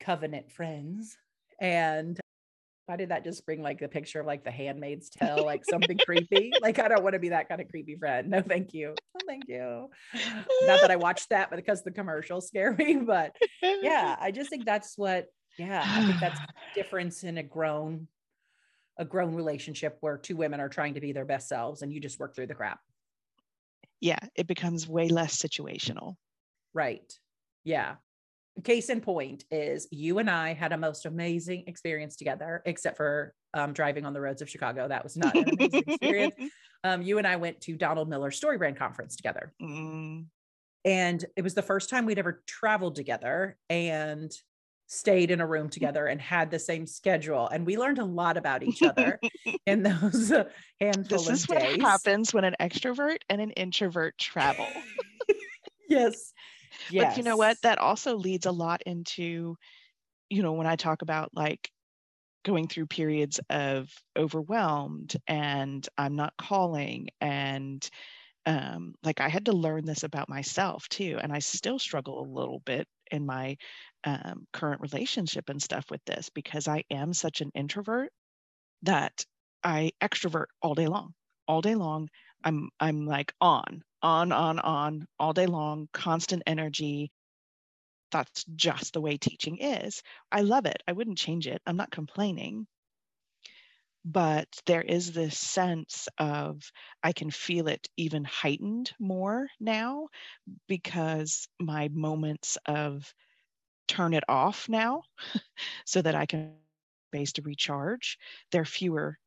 [0.00, 1.16] covenant friends
[1.60, 2.18] and
[2.86, 5.98] why did that just bring like the picture of like the handmaid's tale like something
[6.04, 6.52] creepy?
[6.62, 8.30] Like i don't want to be that kind of creepy friend.
[8.30, 8.88] No thank you.
[8.88, 9.88] No thank you.
[10.66, 14.48] Not that i watched that but because the commercials scare me but yeah i just
[14.48, 15.26] think that's what
[15.58, 16.40] yeah i think that's
[16.74, 18.08] difference in a grown
[18.98, 22.00] a grown relationship where two women are trying to be their best selves and you
[22.00, 22.80] just work through the crap.
[24.00, 26.16] Yeah it becomes way less situational.
[26.72, 27.12] Right.
[27.64, 27.96] Yeah.
[28.62, 33.34] Case in point is you and i had a most amazing experience together except for
[33.52, 34.86] um, driving on the roads of chicago.
[34.86, 36.34] That was not an amazing experience.
[36.84, 39.54] Um, you and i went to donald miller story brand conference together.
[39.62, 40.26] Mm.
[40.84, 44.30] and it was the first time we'd ever traveled together and
[44.94, 48.36] stayed in a room together and had the same schedule and we learned a lot
[48.36, 49.18] about each other
[49.66, 50.32] in those
[50.80, 54.68] handful this is what happens when an extrovert and an introvert travel.
[55.88, 56.32] Yes.
[56.90, 57.56] Yes but you know what?
[57.62, 59.56] That also leads a lot into
[60.28, 61.70] you know when i talk about like
[62.44, 67.88] going through periods of overwhelmed and i'm not calling and
[68.46, 72.32] um, like I had to learn this about myself too, and I still struggle a
[72.38, 73.56] little bit in my
[74.04, 78.12] um, current relationship and stuff with this because I am such an introvert
[78.82, 79.24] that
[79.62, 81.14] I extrovert all day long.
[81.48, 82.08] All day long,
[82.44, 87.10] I'm I'm like on, on, on, on all day long, constant energy.
[88.12, 90.02] That's just the way teaching is.
[90.32, 90.82] I love it.
[90.88, 91.60] I wouldn't change it.
[91.66, 92.66] I'm not complaining.
[94.06, 96.62] But there is this sense of
[97.02, 100.08] I can feel it even heightened more now
[100.68, 103.12] because my moments of
[103.88, 105.02] turn it off now
[105.86, 106.54] so that I can
[107.12, 108.18] base to recharge.
[108.50, 109.18] There are fewer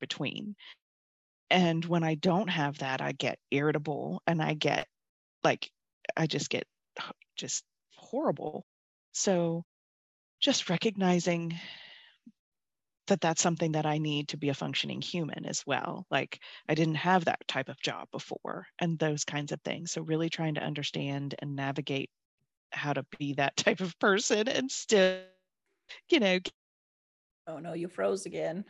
[0.00, 0.56] between.
[1.50, 4.88] And when I don't have that, I get irritable and I get
[5.44, 5.70] like,
[6.16, 6.66] I just get
[7.36, 7.64] just
[7.96, 8.66] horrible.
[9.12, 9.64] So
[10.40, 11.54] just recognizing
[13.06, 16.06] that that's something that I need to be a functioning human as well.
[16.10, 19.92] Like I didn't have that type of job before and those kinds of things.
[19.92, 22.10] So really trying to understand and navigate
[22.72, 25.20] how to be that type of person and still,
[26.10, 26.38] you know.
[27.46, 28.64] Oh no, you froze again.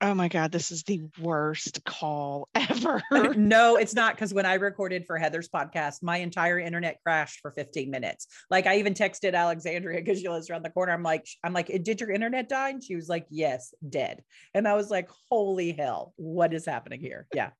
[0.00, 3.02] Oh my God, this is the worst call ever.
[3.36, 7.50] no, it's not because when I recorded for Heather's podcast, my entire internet crashed for
[7.50, 8.28] 15 minutes.
[8.48, 10.92] Like I even texted Alexandria because she lives around the corner.
[10.92, 12.70] I'm like, I'm like, eh, did your internet die?
[12.70, 14.22] And she was like, yes, dead.
[14.54, 17.26] And I was like, holy hell, what is happening here?
[17.34, 17.50] Yeah.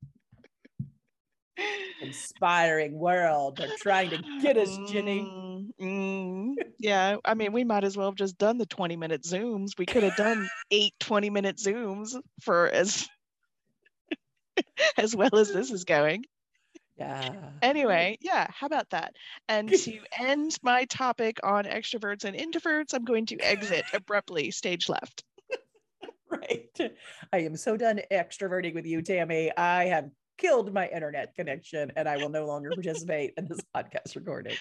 [2.01, 3.57] Inspiring world.
[3.57, 5.21] They're trying to get us, Jenny.
[5.23, 6.55] Mm, mm.
[6.79, 9.71] yeah, I mean, we might as well have just done the 20 minute Zooms.
[9.79, 13.09] We could have done eight 20 minute Zooms for as
[14.97, 16.25] as well as this is going.
[16.97, 17.51] Yeah.
[17.63, 19.15] Anyway, yeah, how about that?
[19.49, 24.89] And to end my topic on extroverts and introverts, I'm going to exit abruptly, stage
[24.89, 25.23] left.
[26.31, 26.79] right.
[27.33, 29.51] I am so done extroverting with you, Tammy.
[29.57, 34.17] I have killed my internet connection and I will no longer participate in this podcast
[34.17, 34.57] recording.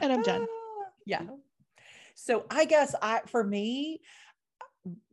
[0.00, 0.42] And I'm done.
[0.42, 0.46] Uh,
[1.06, 1.22] yeah.
[2.14, 4.00] So I guess I for me,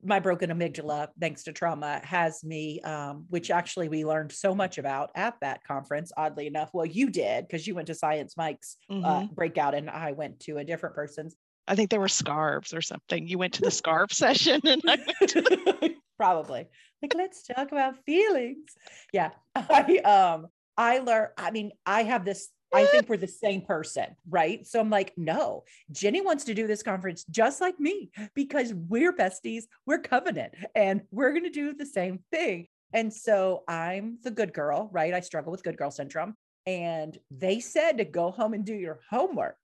[0.03, 4.77] my broken amygdala, thanks to trauma, has me, um, which actually we learned so much
[4.77, 6.69] about at that conference, oddly enough.
[6.73, 9.05] Well, you did because you went to Science Mike's uh, mm-hmm.
[9.05, 11.35] uh, breakout, and I went to a different person's.
[11.67, 13.27] I think there were scarves or something.
[13.27, 16.67] You went to the scarf session, and I went to the- probably
[17.01, 18.75] like let's talk about feelings
[19.13, 20.47] yeah i um
[20.77, 24.65] i learn i mean i have this I think we're the same person, right?
[24.65, 29.13] So I'm like, no, Jenny wants to do this conference just like me because we're
[29.13, 32.67] besties, we're covenant, and we're going to do the same thing.
[32.93, 35.13] And so I'm the good girl, right?
[35.13, 36.35] I struggle with good girl syndrome.
[36.65, 39.57] And they said to go home and do your homework.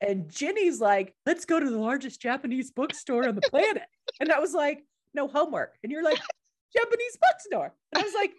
[0.00, 3.84] and Jenny's like, let's go to the largest Japanese bookstore on the planet.
[4.20, 4.82] And I was like,
[5.14, 5.74] no homework.
[5.82, 6.18] And you're like,
[6.76, 7.74] Japanese bookstore.
[7.92, 8.32] And I was like,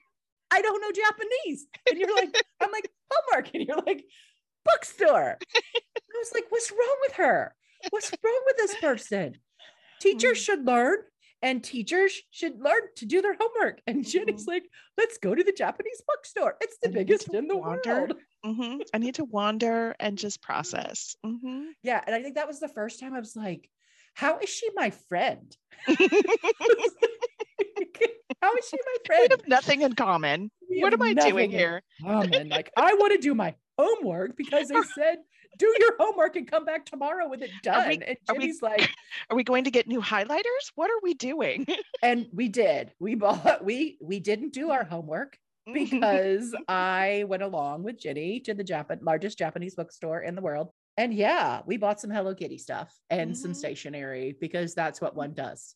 [0.52, 1.68] I don't know Japanese.
[1.90, 3.54] And you're like, I'm like, homework.
[3.54, 4.06] And you're like,
[4.66, 5.38] bookstore.
[5.56, 7.56] I was like, what's wrong with her?
[7.90, 9.36] What's wrong with this person?
[10.00, 10.46] Teachers mm.
[10.46, 10.98] should learn
[11.44, 13.82] and teachers should learn to do their homework.
[13.86, 14.52] And Jenny's mm-hmm.
[14.52, 14.64] like,
[14.98, 16.56] let's go to the Japanese bookstore.
[16.62, 17.94] It's the I biggest in the wander.
[17.94, 18.14] world.
[18.46, 18.82] Mm-hmm.
[18.94, 21.16] I need to wander and just process.
[21.26, 21.64] Mm-hmm.
[21.84, 22.02] Yeah.
[22.08, 23.70] And I think that was the first time I was like,
[24.14, 25.55] how is she my friend?
[25.88, 25.95] how
[28.55, 29.22] is she my friend?
[29.22, 30.51] We have nothing in common.
[30.70, 31.82] We what am I doing here?
[32.01, 32.49] Common.
[32.49, 35.18] Like I want to do my homework because they said
[35.57, 37.88] do your homework and come back tomorrow with it done.
[37.88, 38.89] We, and Jenny's we, like,
[39.30, 40.72] Are we going to get new highlighters?
[40.74, 41.68] What are we doing?
[42.01, 42.91] and we did.
[42.99, 45.38] We bought we we didn't do our homework
[45.68, 45.74] mm-hmm.
[45.74, 50.70] because I went along with Jenny to the Japan largest Japanese bookstore in the world
[50.98, 53.41] and yeah, we bought some Hello Kitty stuff and mm-hmm.
[53.41, 55.76] some stationery because that's what one does.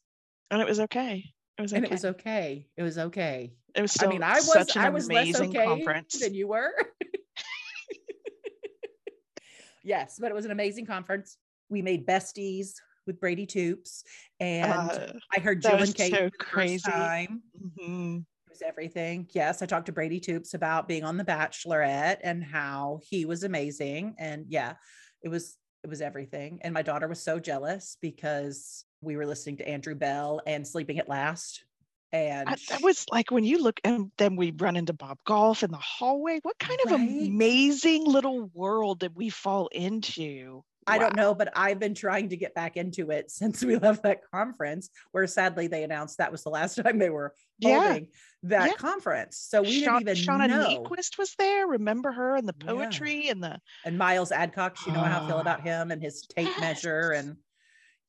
[0.52, 1.24] And it was okay.
[1.58, 1.78] It was okay.
[1.78, 2.68] And it was okay.
[2.78, 3.54] It was okay.
[3.76, 6.20] It was I mean, I was I was less okay conference.
[6.20, 6.72] than you were.
[9.84, 11.38] yes, but it was an amazing conference.
[11.70, 12.74] We made besties
[13.08, 14.04] with Brady Toops,
[14.40, 16.90] and uh, I heard Jill and Kate so crazy.
[16.90, 17.42] time.
[17.60, 18.18] Mm-hmm.
[18.18, 19.28] It was everything.
[19.34, 23.44] Yes, I talked to Brady Toops about being on The Bachelorette and how he was
[23.44, 24.74] amazing, and yeah,
[25.22, 26.60] it was it was everything.
[26.64, 31.00] And my daughter was so jealous because we were listening to Andrew Belle and Sleeping
[31.00, 31.64] at Last.
[32.12, 35.64] And I, that was like when you look and then we run into Bob Goff
[35.64, 36.40] in the hallway.
[36.42, 36.96] What kind right?
[36.96, 40.64] of amazing little world did we fall into?
[40.88, 44.04] I don't know, but I've been trying to get back into it since we left
[44.04, 48.10] that conference, where sadly they announced that was the last time they were holding yeah.
[48.44, 48.74] that yeah.
[48.76, 49.38] conference.
[49.38, 50.68] So we Sha- didn't even Shauna know.
[50.68, 51.68] Niequist was there.
[51.68, 53.32] Remember her and the poetry yeah.
[53.32, 54.86] and the and Miles Adcox.
[54.86, 56.60] You know how I feel about him and his tape yes.
[56.60, 57.38] measure and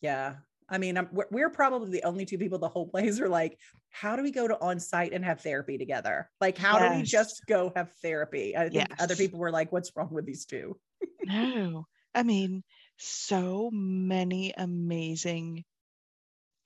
[0.00, 0.34] yeah.
[0.70, 3.58] I mean, I'm, we're, we're probably the only two people the whole place are like,
[3.90, 6.30] how do we go to Onsite and have therapy together?
[6.40, 6.92] Like, how yes.
[6.92, 8.54] do we just go have therapy?
[8.54, 9.00] I think yes.
[9.00, 10.78] other people were like, what's wrong with these two?
[11.24, 12.62] no, I mean,
[12.96, 15.64] so many amazing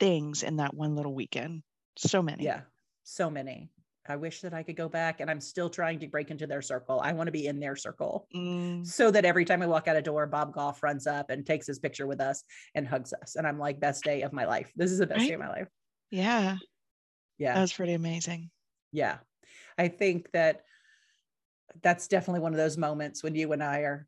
[0.00, 1.62] things in that one little weekend.
[1.96, 2.44] So many.
[2.44, 2.62] Yeah,
[3.04, 3.70] so many.
[4.06, 6.62] I wish that I could go back and I'm still trying to break into their
[6.62, 7.00] circle.
[7.00, 8.84] I want to be in their circle mm.
[8.84, 11.68] so that every time I walk out a door, Bob Goff runs up and takes
[11.68, 12.42] his picture with us
[12.74, 13.36] and hugs us.
[13.36, 14.72] And I'm like, best day of my life.
[14.74, 15.28] This is the best right?
[15.28, 15.68] day of my life.
[16.10, 16.56] Yeah.
[17.38, 17.54] Yeah.
[17.54, 18.50] That was pretty amazing.
[18.90, 19.18] Yeah.
[19.78, 20.62] I think that
[21.80, 24.06] that's definitely one of those moments when you and I are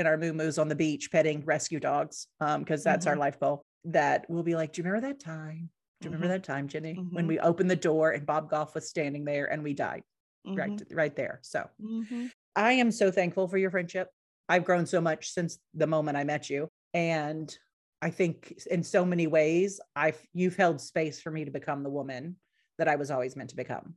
[0.00, 3.12] in our moo on the beach petting rescue dogs um because that's mm-hmm.
[3.12, 5.70] our life goal that we'll be like do you remember that time
[6.00, 6.22] do you mm-hmm.
[6.22, 7.14] remember that time jenny mm-hmm.
[7.14, 10.02] when we opened the door and bob goff was standing there and we died
[10.46, 10.96] right mm-hmm.
[10.96, 12.26] right there so mm-hmm.
[12.56, 14.08] i am so thankful for your friendship
[14.48, 17.56] i've grown so much since the moment i met you and
[18.00, 21.90] i think in so many ways i've you've held space for me to become the
[21.90, 22.36] woman
[22.78, 23.94] that i was always meant to become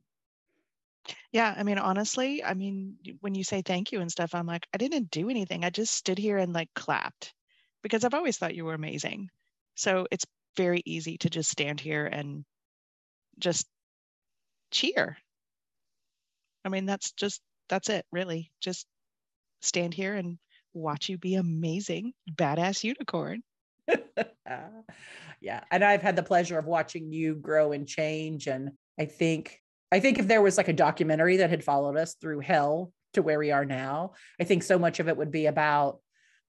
[1.32, 4.66] yeah, I mean, honestly, I mean, when you say thank you and stuff, I'm like,
[4.72, 5.64] I didn't do anything.
[5.64, 7.34] I just stood here and like clapped
[7.82, 9.28] because I've always thought you were amazing.
[9.74, 10.26] So it's
[10.56, 12.44] very easy to just stand here and
[13.38, 13.66] just
[14.70, 15.18] cheer.
[16.64, 18.50] I mean, that's just that's it, really.
[18.60, 18.86] Just
[19.60, 20.38] stand here and
[20.72, 23.42] watch you be amazing, badass unicorn.
[25.40, 25.64] yeah.
[25.70, 28.46] And I've had the pleasure of watching you grow and change.
[28.46, 29.60] And I think,
[29.94, 33.22] I think if there was like a documentary that had followed us through hell to
[33.22, 36.00] where we are now, I think so much of it would be about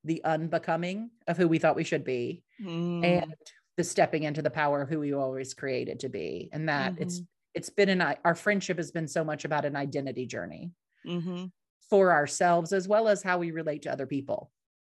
[0.04, 3.06] the unbecoming of who we thought we should be mm.
[3.06, 3.36] and
[3.78, 6.50] the stepping into the power of who we always created to be.
[6.54, 7.04] And that mm-hmm.
[7.04, 7.22] it's,
[7.54, 10.72] it's been an, our friendship has been so much about an identity journey
[11.06, 11.46] mm-hmm.
[11.88, 14.50] for ourselves as well as how we relate to other people.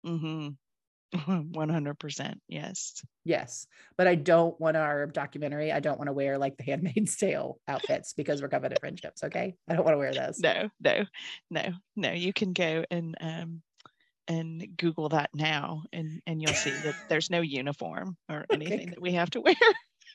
[0.04, 0.48] Mm-hmm.
[1.14, 3.02] 100% yes.
[3.24, 3.66] Yes
[3.98, 7.58] but i don't want our documentary i don't want to wear like the handmaid's tale
[7.68, 9.54] outfits because we're coveted friendships okay?
[9.68, 10.38] I don't want to wear those.
[10.38, 11.04] No no
[11.50, 13.62] no no you can go and um
[14.28, 18.90] and google that now and and you'll see that there's no uniform or anything okay.
[18.90, 19.54] that we have to wear.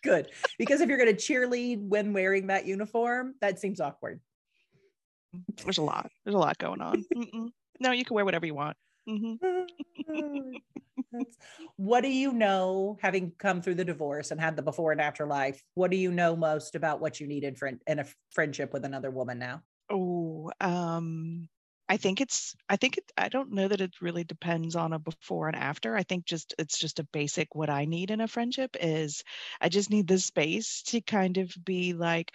[0.03, 4.21] Good because if you're going to cheerlead when wearing that uniform that seems awkward.
[5.63, 7.05] There's a lot there's a lot going on.
[7.13, 7.49] Mm-mm.
[7.79, 8.77] no you can wear whatever you want
[9.07, 10.51] mm-hmm.
[11.77, 15.25] what do you know, having come through the divorce and had the before and after
[15.25, 15.61] life?
[15.73, 19.11] What do you know most about what you needed for in a friendship with another
[19.11, 19.61] woman now?
[19.89, 21.47] Oh, um,
[21.87, 22.55] I think it's.
[22.67, 23.11] I think it.
[23.17, 25.95] I don't know that it really depends on a before and after.
[25.95, 27.53] I think just it's just a basic.
[27.53, 29.23] What I need in a friendship is,
[29.61, 32.31] I just need the space to kind of be like,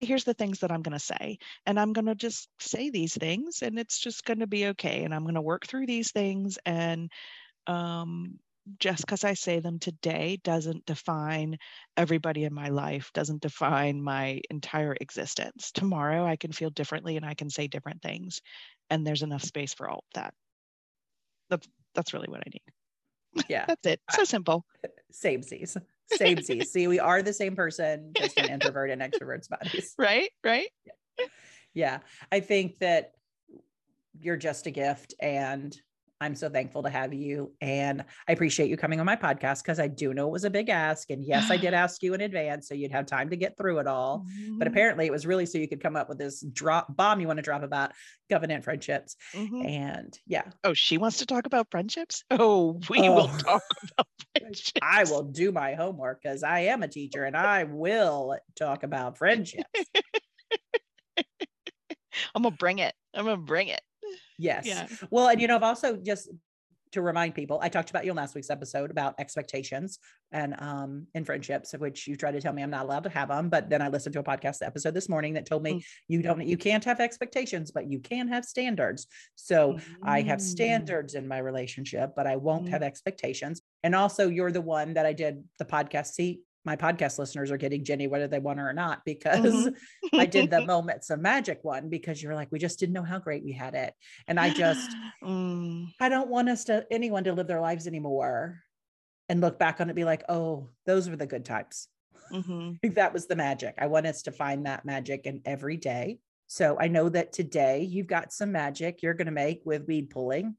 [0.00, 1.38] here's the things that I'm going to say.
[1.66, 5.04] And I'm going to just say these things and it's just going to be okay.
[5.04, 6.58] And I'm going to work through these things.
[6.64, 7.10] And
[7.66, 8.38] um,
[8.78, 11.58] just because I say them today doesn't define
[11.96, 15.70] everybody in my life, doesn't define my entire existence.
[15.72, 18.40] Tomorrow I can feel differently and I can say different things.
[18.88, 20.34] And there's enough space for all of that.
[21.50, 23.44] That's, that's really what I need.
[23.48, 23.64] Yeah.
[23.68, 24.00] that's it.
[24.10, 24.64] So simple.
[25.10, 25.76] Same C's.
[26.12, 26.72] Same C's.
[26.72, 29.94] See, we are the same person, just an introvert and extrovert's bodies.
[29.98, 30.30] Right.
[30.44, 30.68] Right.
[30.86, 31.26] Yeah.
[31.74, 31.98] yeah.
[32.32, 33.12] I think that
[34.18, 35.76] you're just a gift and
[36.20, 37.52] I'm so thankful to have you.
[37.62, 40.50] And I appreciate you coming on my podcast because I do know it was a
[40.50, 41.08] big ask.
[41.10, 43.78] And yes, I did ask you in advance so you'd have time to get through
[43.78, 44.26] it all.
[44.28, 44.58] Mm-hmm.
[44.58, 47.26] But apparently it was really so you could come up with this drop bomb you
[47.26, 47.92] want to drop about
[48.28, 49.16] covenant friendships.
[49.34, 49.66] Mm-hmm.
[49.66, 50.44] And yeah.
[50.62, 52.22] Oh, she wants to talk about friendships?
[52.30, 53.14] Oh, we oh.
[53.14, 54.06] will talk about
[54.38, 54.80] friendships.
[54.82, 59.16] I will do my homework because I am a teacher and I will talk about
[59.16, 59.64] friendships.
[62.34, 62.94] I'm gonna bring it.
[63.14, 63.80] I'm gonna bring it.
[64.40, 64.66] Yes.
[64.66, 64.88] Yeah.
[65.10, 66.28] Well, and you know, I've also just
[66.92, 70.00] to remind people, I talked about you in last week's episode about expectations
[70.32, 73.10] and um in friendships, of which you try to tell me I'm not allowed to
[73.10, 73.48] have them.
[73.48, 75.84] But then I listened to a podcast episode this morning that told me mm.
[76.08, 79.06] you don't you can't have expectations, but you can have standards.
[79.36, 79.82] So mm.
[80.02, 80.42] I have mm.
[80.42, 82.70] standards in my relationship, but I won't mm.
[82.70, 83.62] have expectations.
[83.84, 87.56] And also you're the one that I did the podcast seat my podcast listeners are
[87.56, 90.20] getting Jenny, whether they want her or not, because mm-hmm.
[90.20, 93.18] I did the moments of magic one because you're like, we just didn't know how
[93.18, 93.92] great we had it.
[94.28, 94.88] And I just,
[95.24, 95.88] mm.
[95.98, 98.60] I don't want us to anyone to live their lives anymore
[99.28, 101.88] and look back on it, be like, oh, those were the good times.
[102.32, 102.92] Mm-hmm.
[102.94, 103.74] that was the magic.
[103.78, 106.20] I want us to find that magic in every day.
[106.46, 110.10] So I know that today you've got some magic you're going to make with weed
[110.10, 110.54] pulling.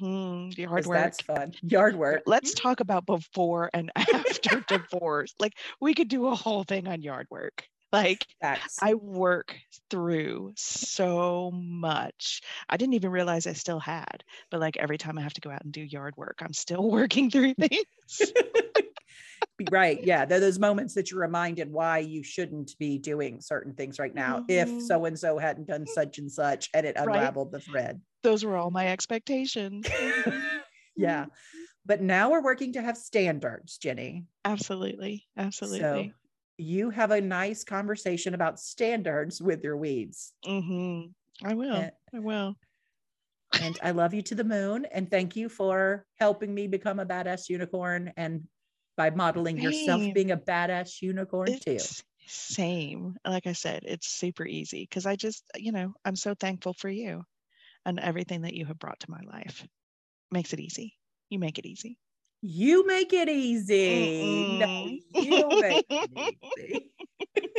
[0.00, 0.56] Mm.
[0.56, 0.98] Yard work.
[0.98, 1.54] That's fun.
[1.62, 2.22] Yard work.
[2.26, 5.34] Let's talk about before and after divorce.
[5.38, 7.68] Like we could do a whole thing on yard work.
[7.92, 8.26] Like.
[8.82, 9.60] I work
[9.90, 12.40] through so much.
[12.68, 15.50] I didn't even realize I still had, but like every time I have to go
[15.50, 18.32] out and do yard work, I'm still working through things.
[19.70, 20.02] Right.
[20.02, 20.24] Yeah.
[20.24, 24.40] Those moments that you're reminded why you shouldn't be doing certain things right now.
[24.40, 24.78] Mm-hmm.
[24.78, 27.64] If so and so hadn't done such and such and it unraveled right?
[27.64, 28.00] the thread.
[28.22, 29.86] Those were all my expectations.
[30.96, 31.26] yeah.
[31.86, 34.26] But now we're working to have standards, Jenny.
[34.44, 35.26] Absolutely.
[35.36, 35.80] Absolutely.
[35.80, 36.10] So
[36.58, 40.32] you have a nice conversation about standards with your weeds.
[40.46, 41.46] Mm-hmm.
[41.48, 41.74] I will.
[41.74, 42.54] And, I will.
[43.60, 44.86] and I love you to the moon.
[44.92, 48.46] And thank you for helping me become a badass unicorn and
[49.00, 49.64] by modeling same.
[49.64, 51.78] yourself being a badass unicorn it's too.
[52.26, 53.16] Same.
[53.26, 56.90] Like I said, it's super easy because I just, you know, I'm so thankful for
[56.90, 57.24] you
[57.86, 59.66] and everything that you have brought to my life.
[60.30, 60.98] Makes it easy.
[61.30, 61.96] You make it easy.
[62.42, 64.58] You make it easy.
[64.58, 64.90] No,
[65.22, 66.90] you make it easy.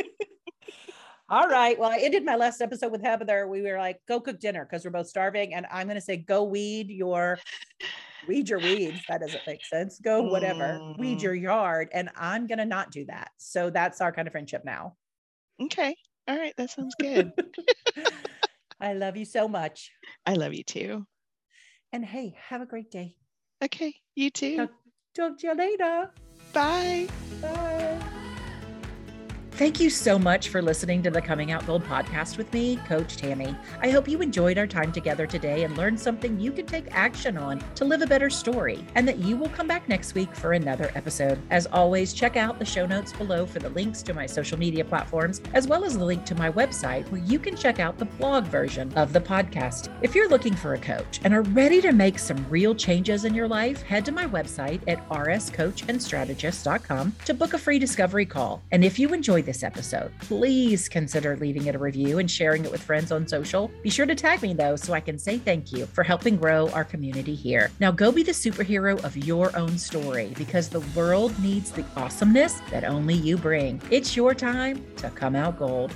[1.28, 1.76] All right.
[1.76, 3.48] Well, I ended my last episode with Heather.
[3.48, 5.54] We were like, go cook dinner because we're both starving.
[5.54, 7.40] And I'm going to say, go weed your
[8.26, 9.00] weed your weeds.
[9.08, 9.98] That doesn't make sense.
[9.98, 10.98] Go whatever, mm.
[10.98, 11.24] weed mm-hmm.
[11.24, 11.88] your yard.
[11.92, 13.30] And I'm going to not do that.
[13.38, 14.96] So that's our kind of friendship now.
[15.60, 15.94] Okay.
[16.28, 16.54] All right.
[16.56, 17.32] That sounds good.
[18.80, 19.90] I love you so much.
[20.26, 21.06] I love you too.
[21.92, 23.16] And hey, have a great day.
[23.62, 23.94] Okay.
[24.14, 24.56] You too.
[24.56, 24.70] Talk,
[25.14, 26.10] talk to you later.
[26.52, 27.08] Bye.
[27.40, 27.81] Bye.
[29.62, 33.16] Thank you so much for listening to the Coming Out Gold podcast with me, Coach
[33.16, 33.54] Tammy.
[33.80, 37.38] I hope you enjoyed our time together today and learned something you can take action
[37.38, 40.54] on to live a better story, and that you will come back next week for
[40.54, 41.38] another episode.
[41.50, 44.84] As always, check out the show notes below for the links to my social media
[44.84, 48.06] platforms, as well as the link to my website where you can check out the
[48.06, 49.96] blog version of the podcast.
[50.02, 53.32] If you're looking for a coach and are ready to make some real changes in
[53.32, 58.60] your life, head to my website at rscoachandstrategist.com to book a free discovery call.
[58.72, 62.72] And if you enjoyed this episode, please consider leaving it a review and sharing it
[62.72, 63.70] with friends on social.
[63.82, 66.70] Be sure to tag me though so I can say thank you for helping grow
[66.70, 67.70] our community here.
[67.78, 72.60] Now go be the superhero of your own story because the world needs the awesomeness
[72.70, 73.82] that only you bring.
[73.90, 75.94] It's your time to come out gold.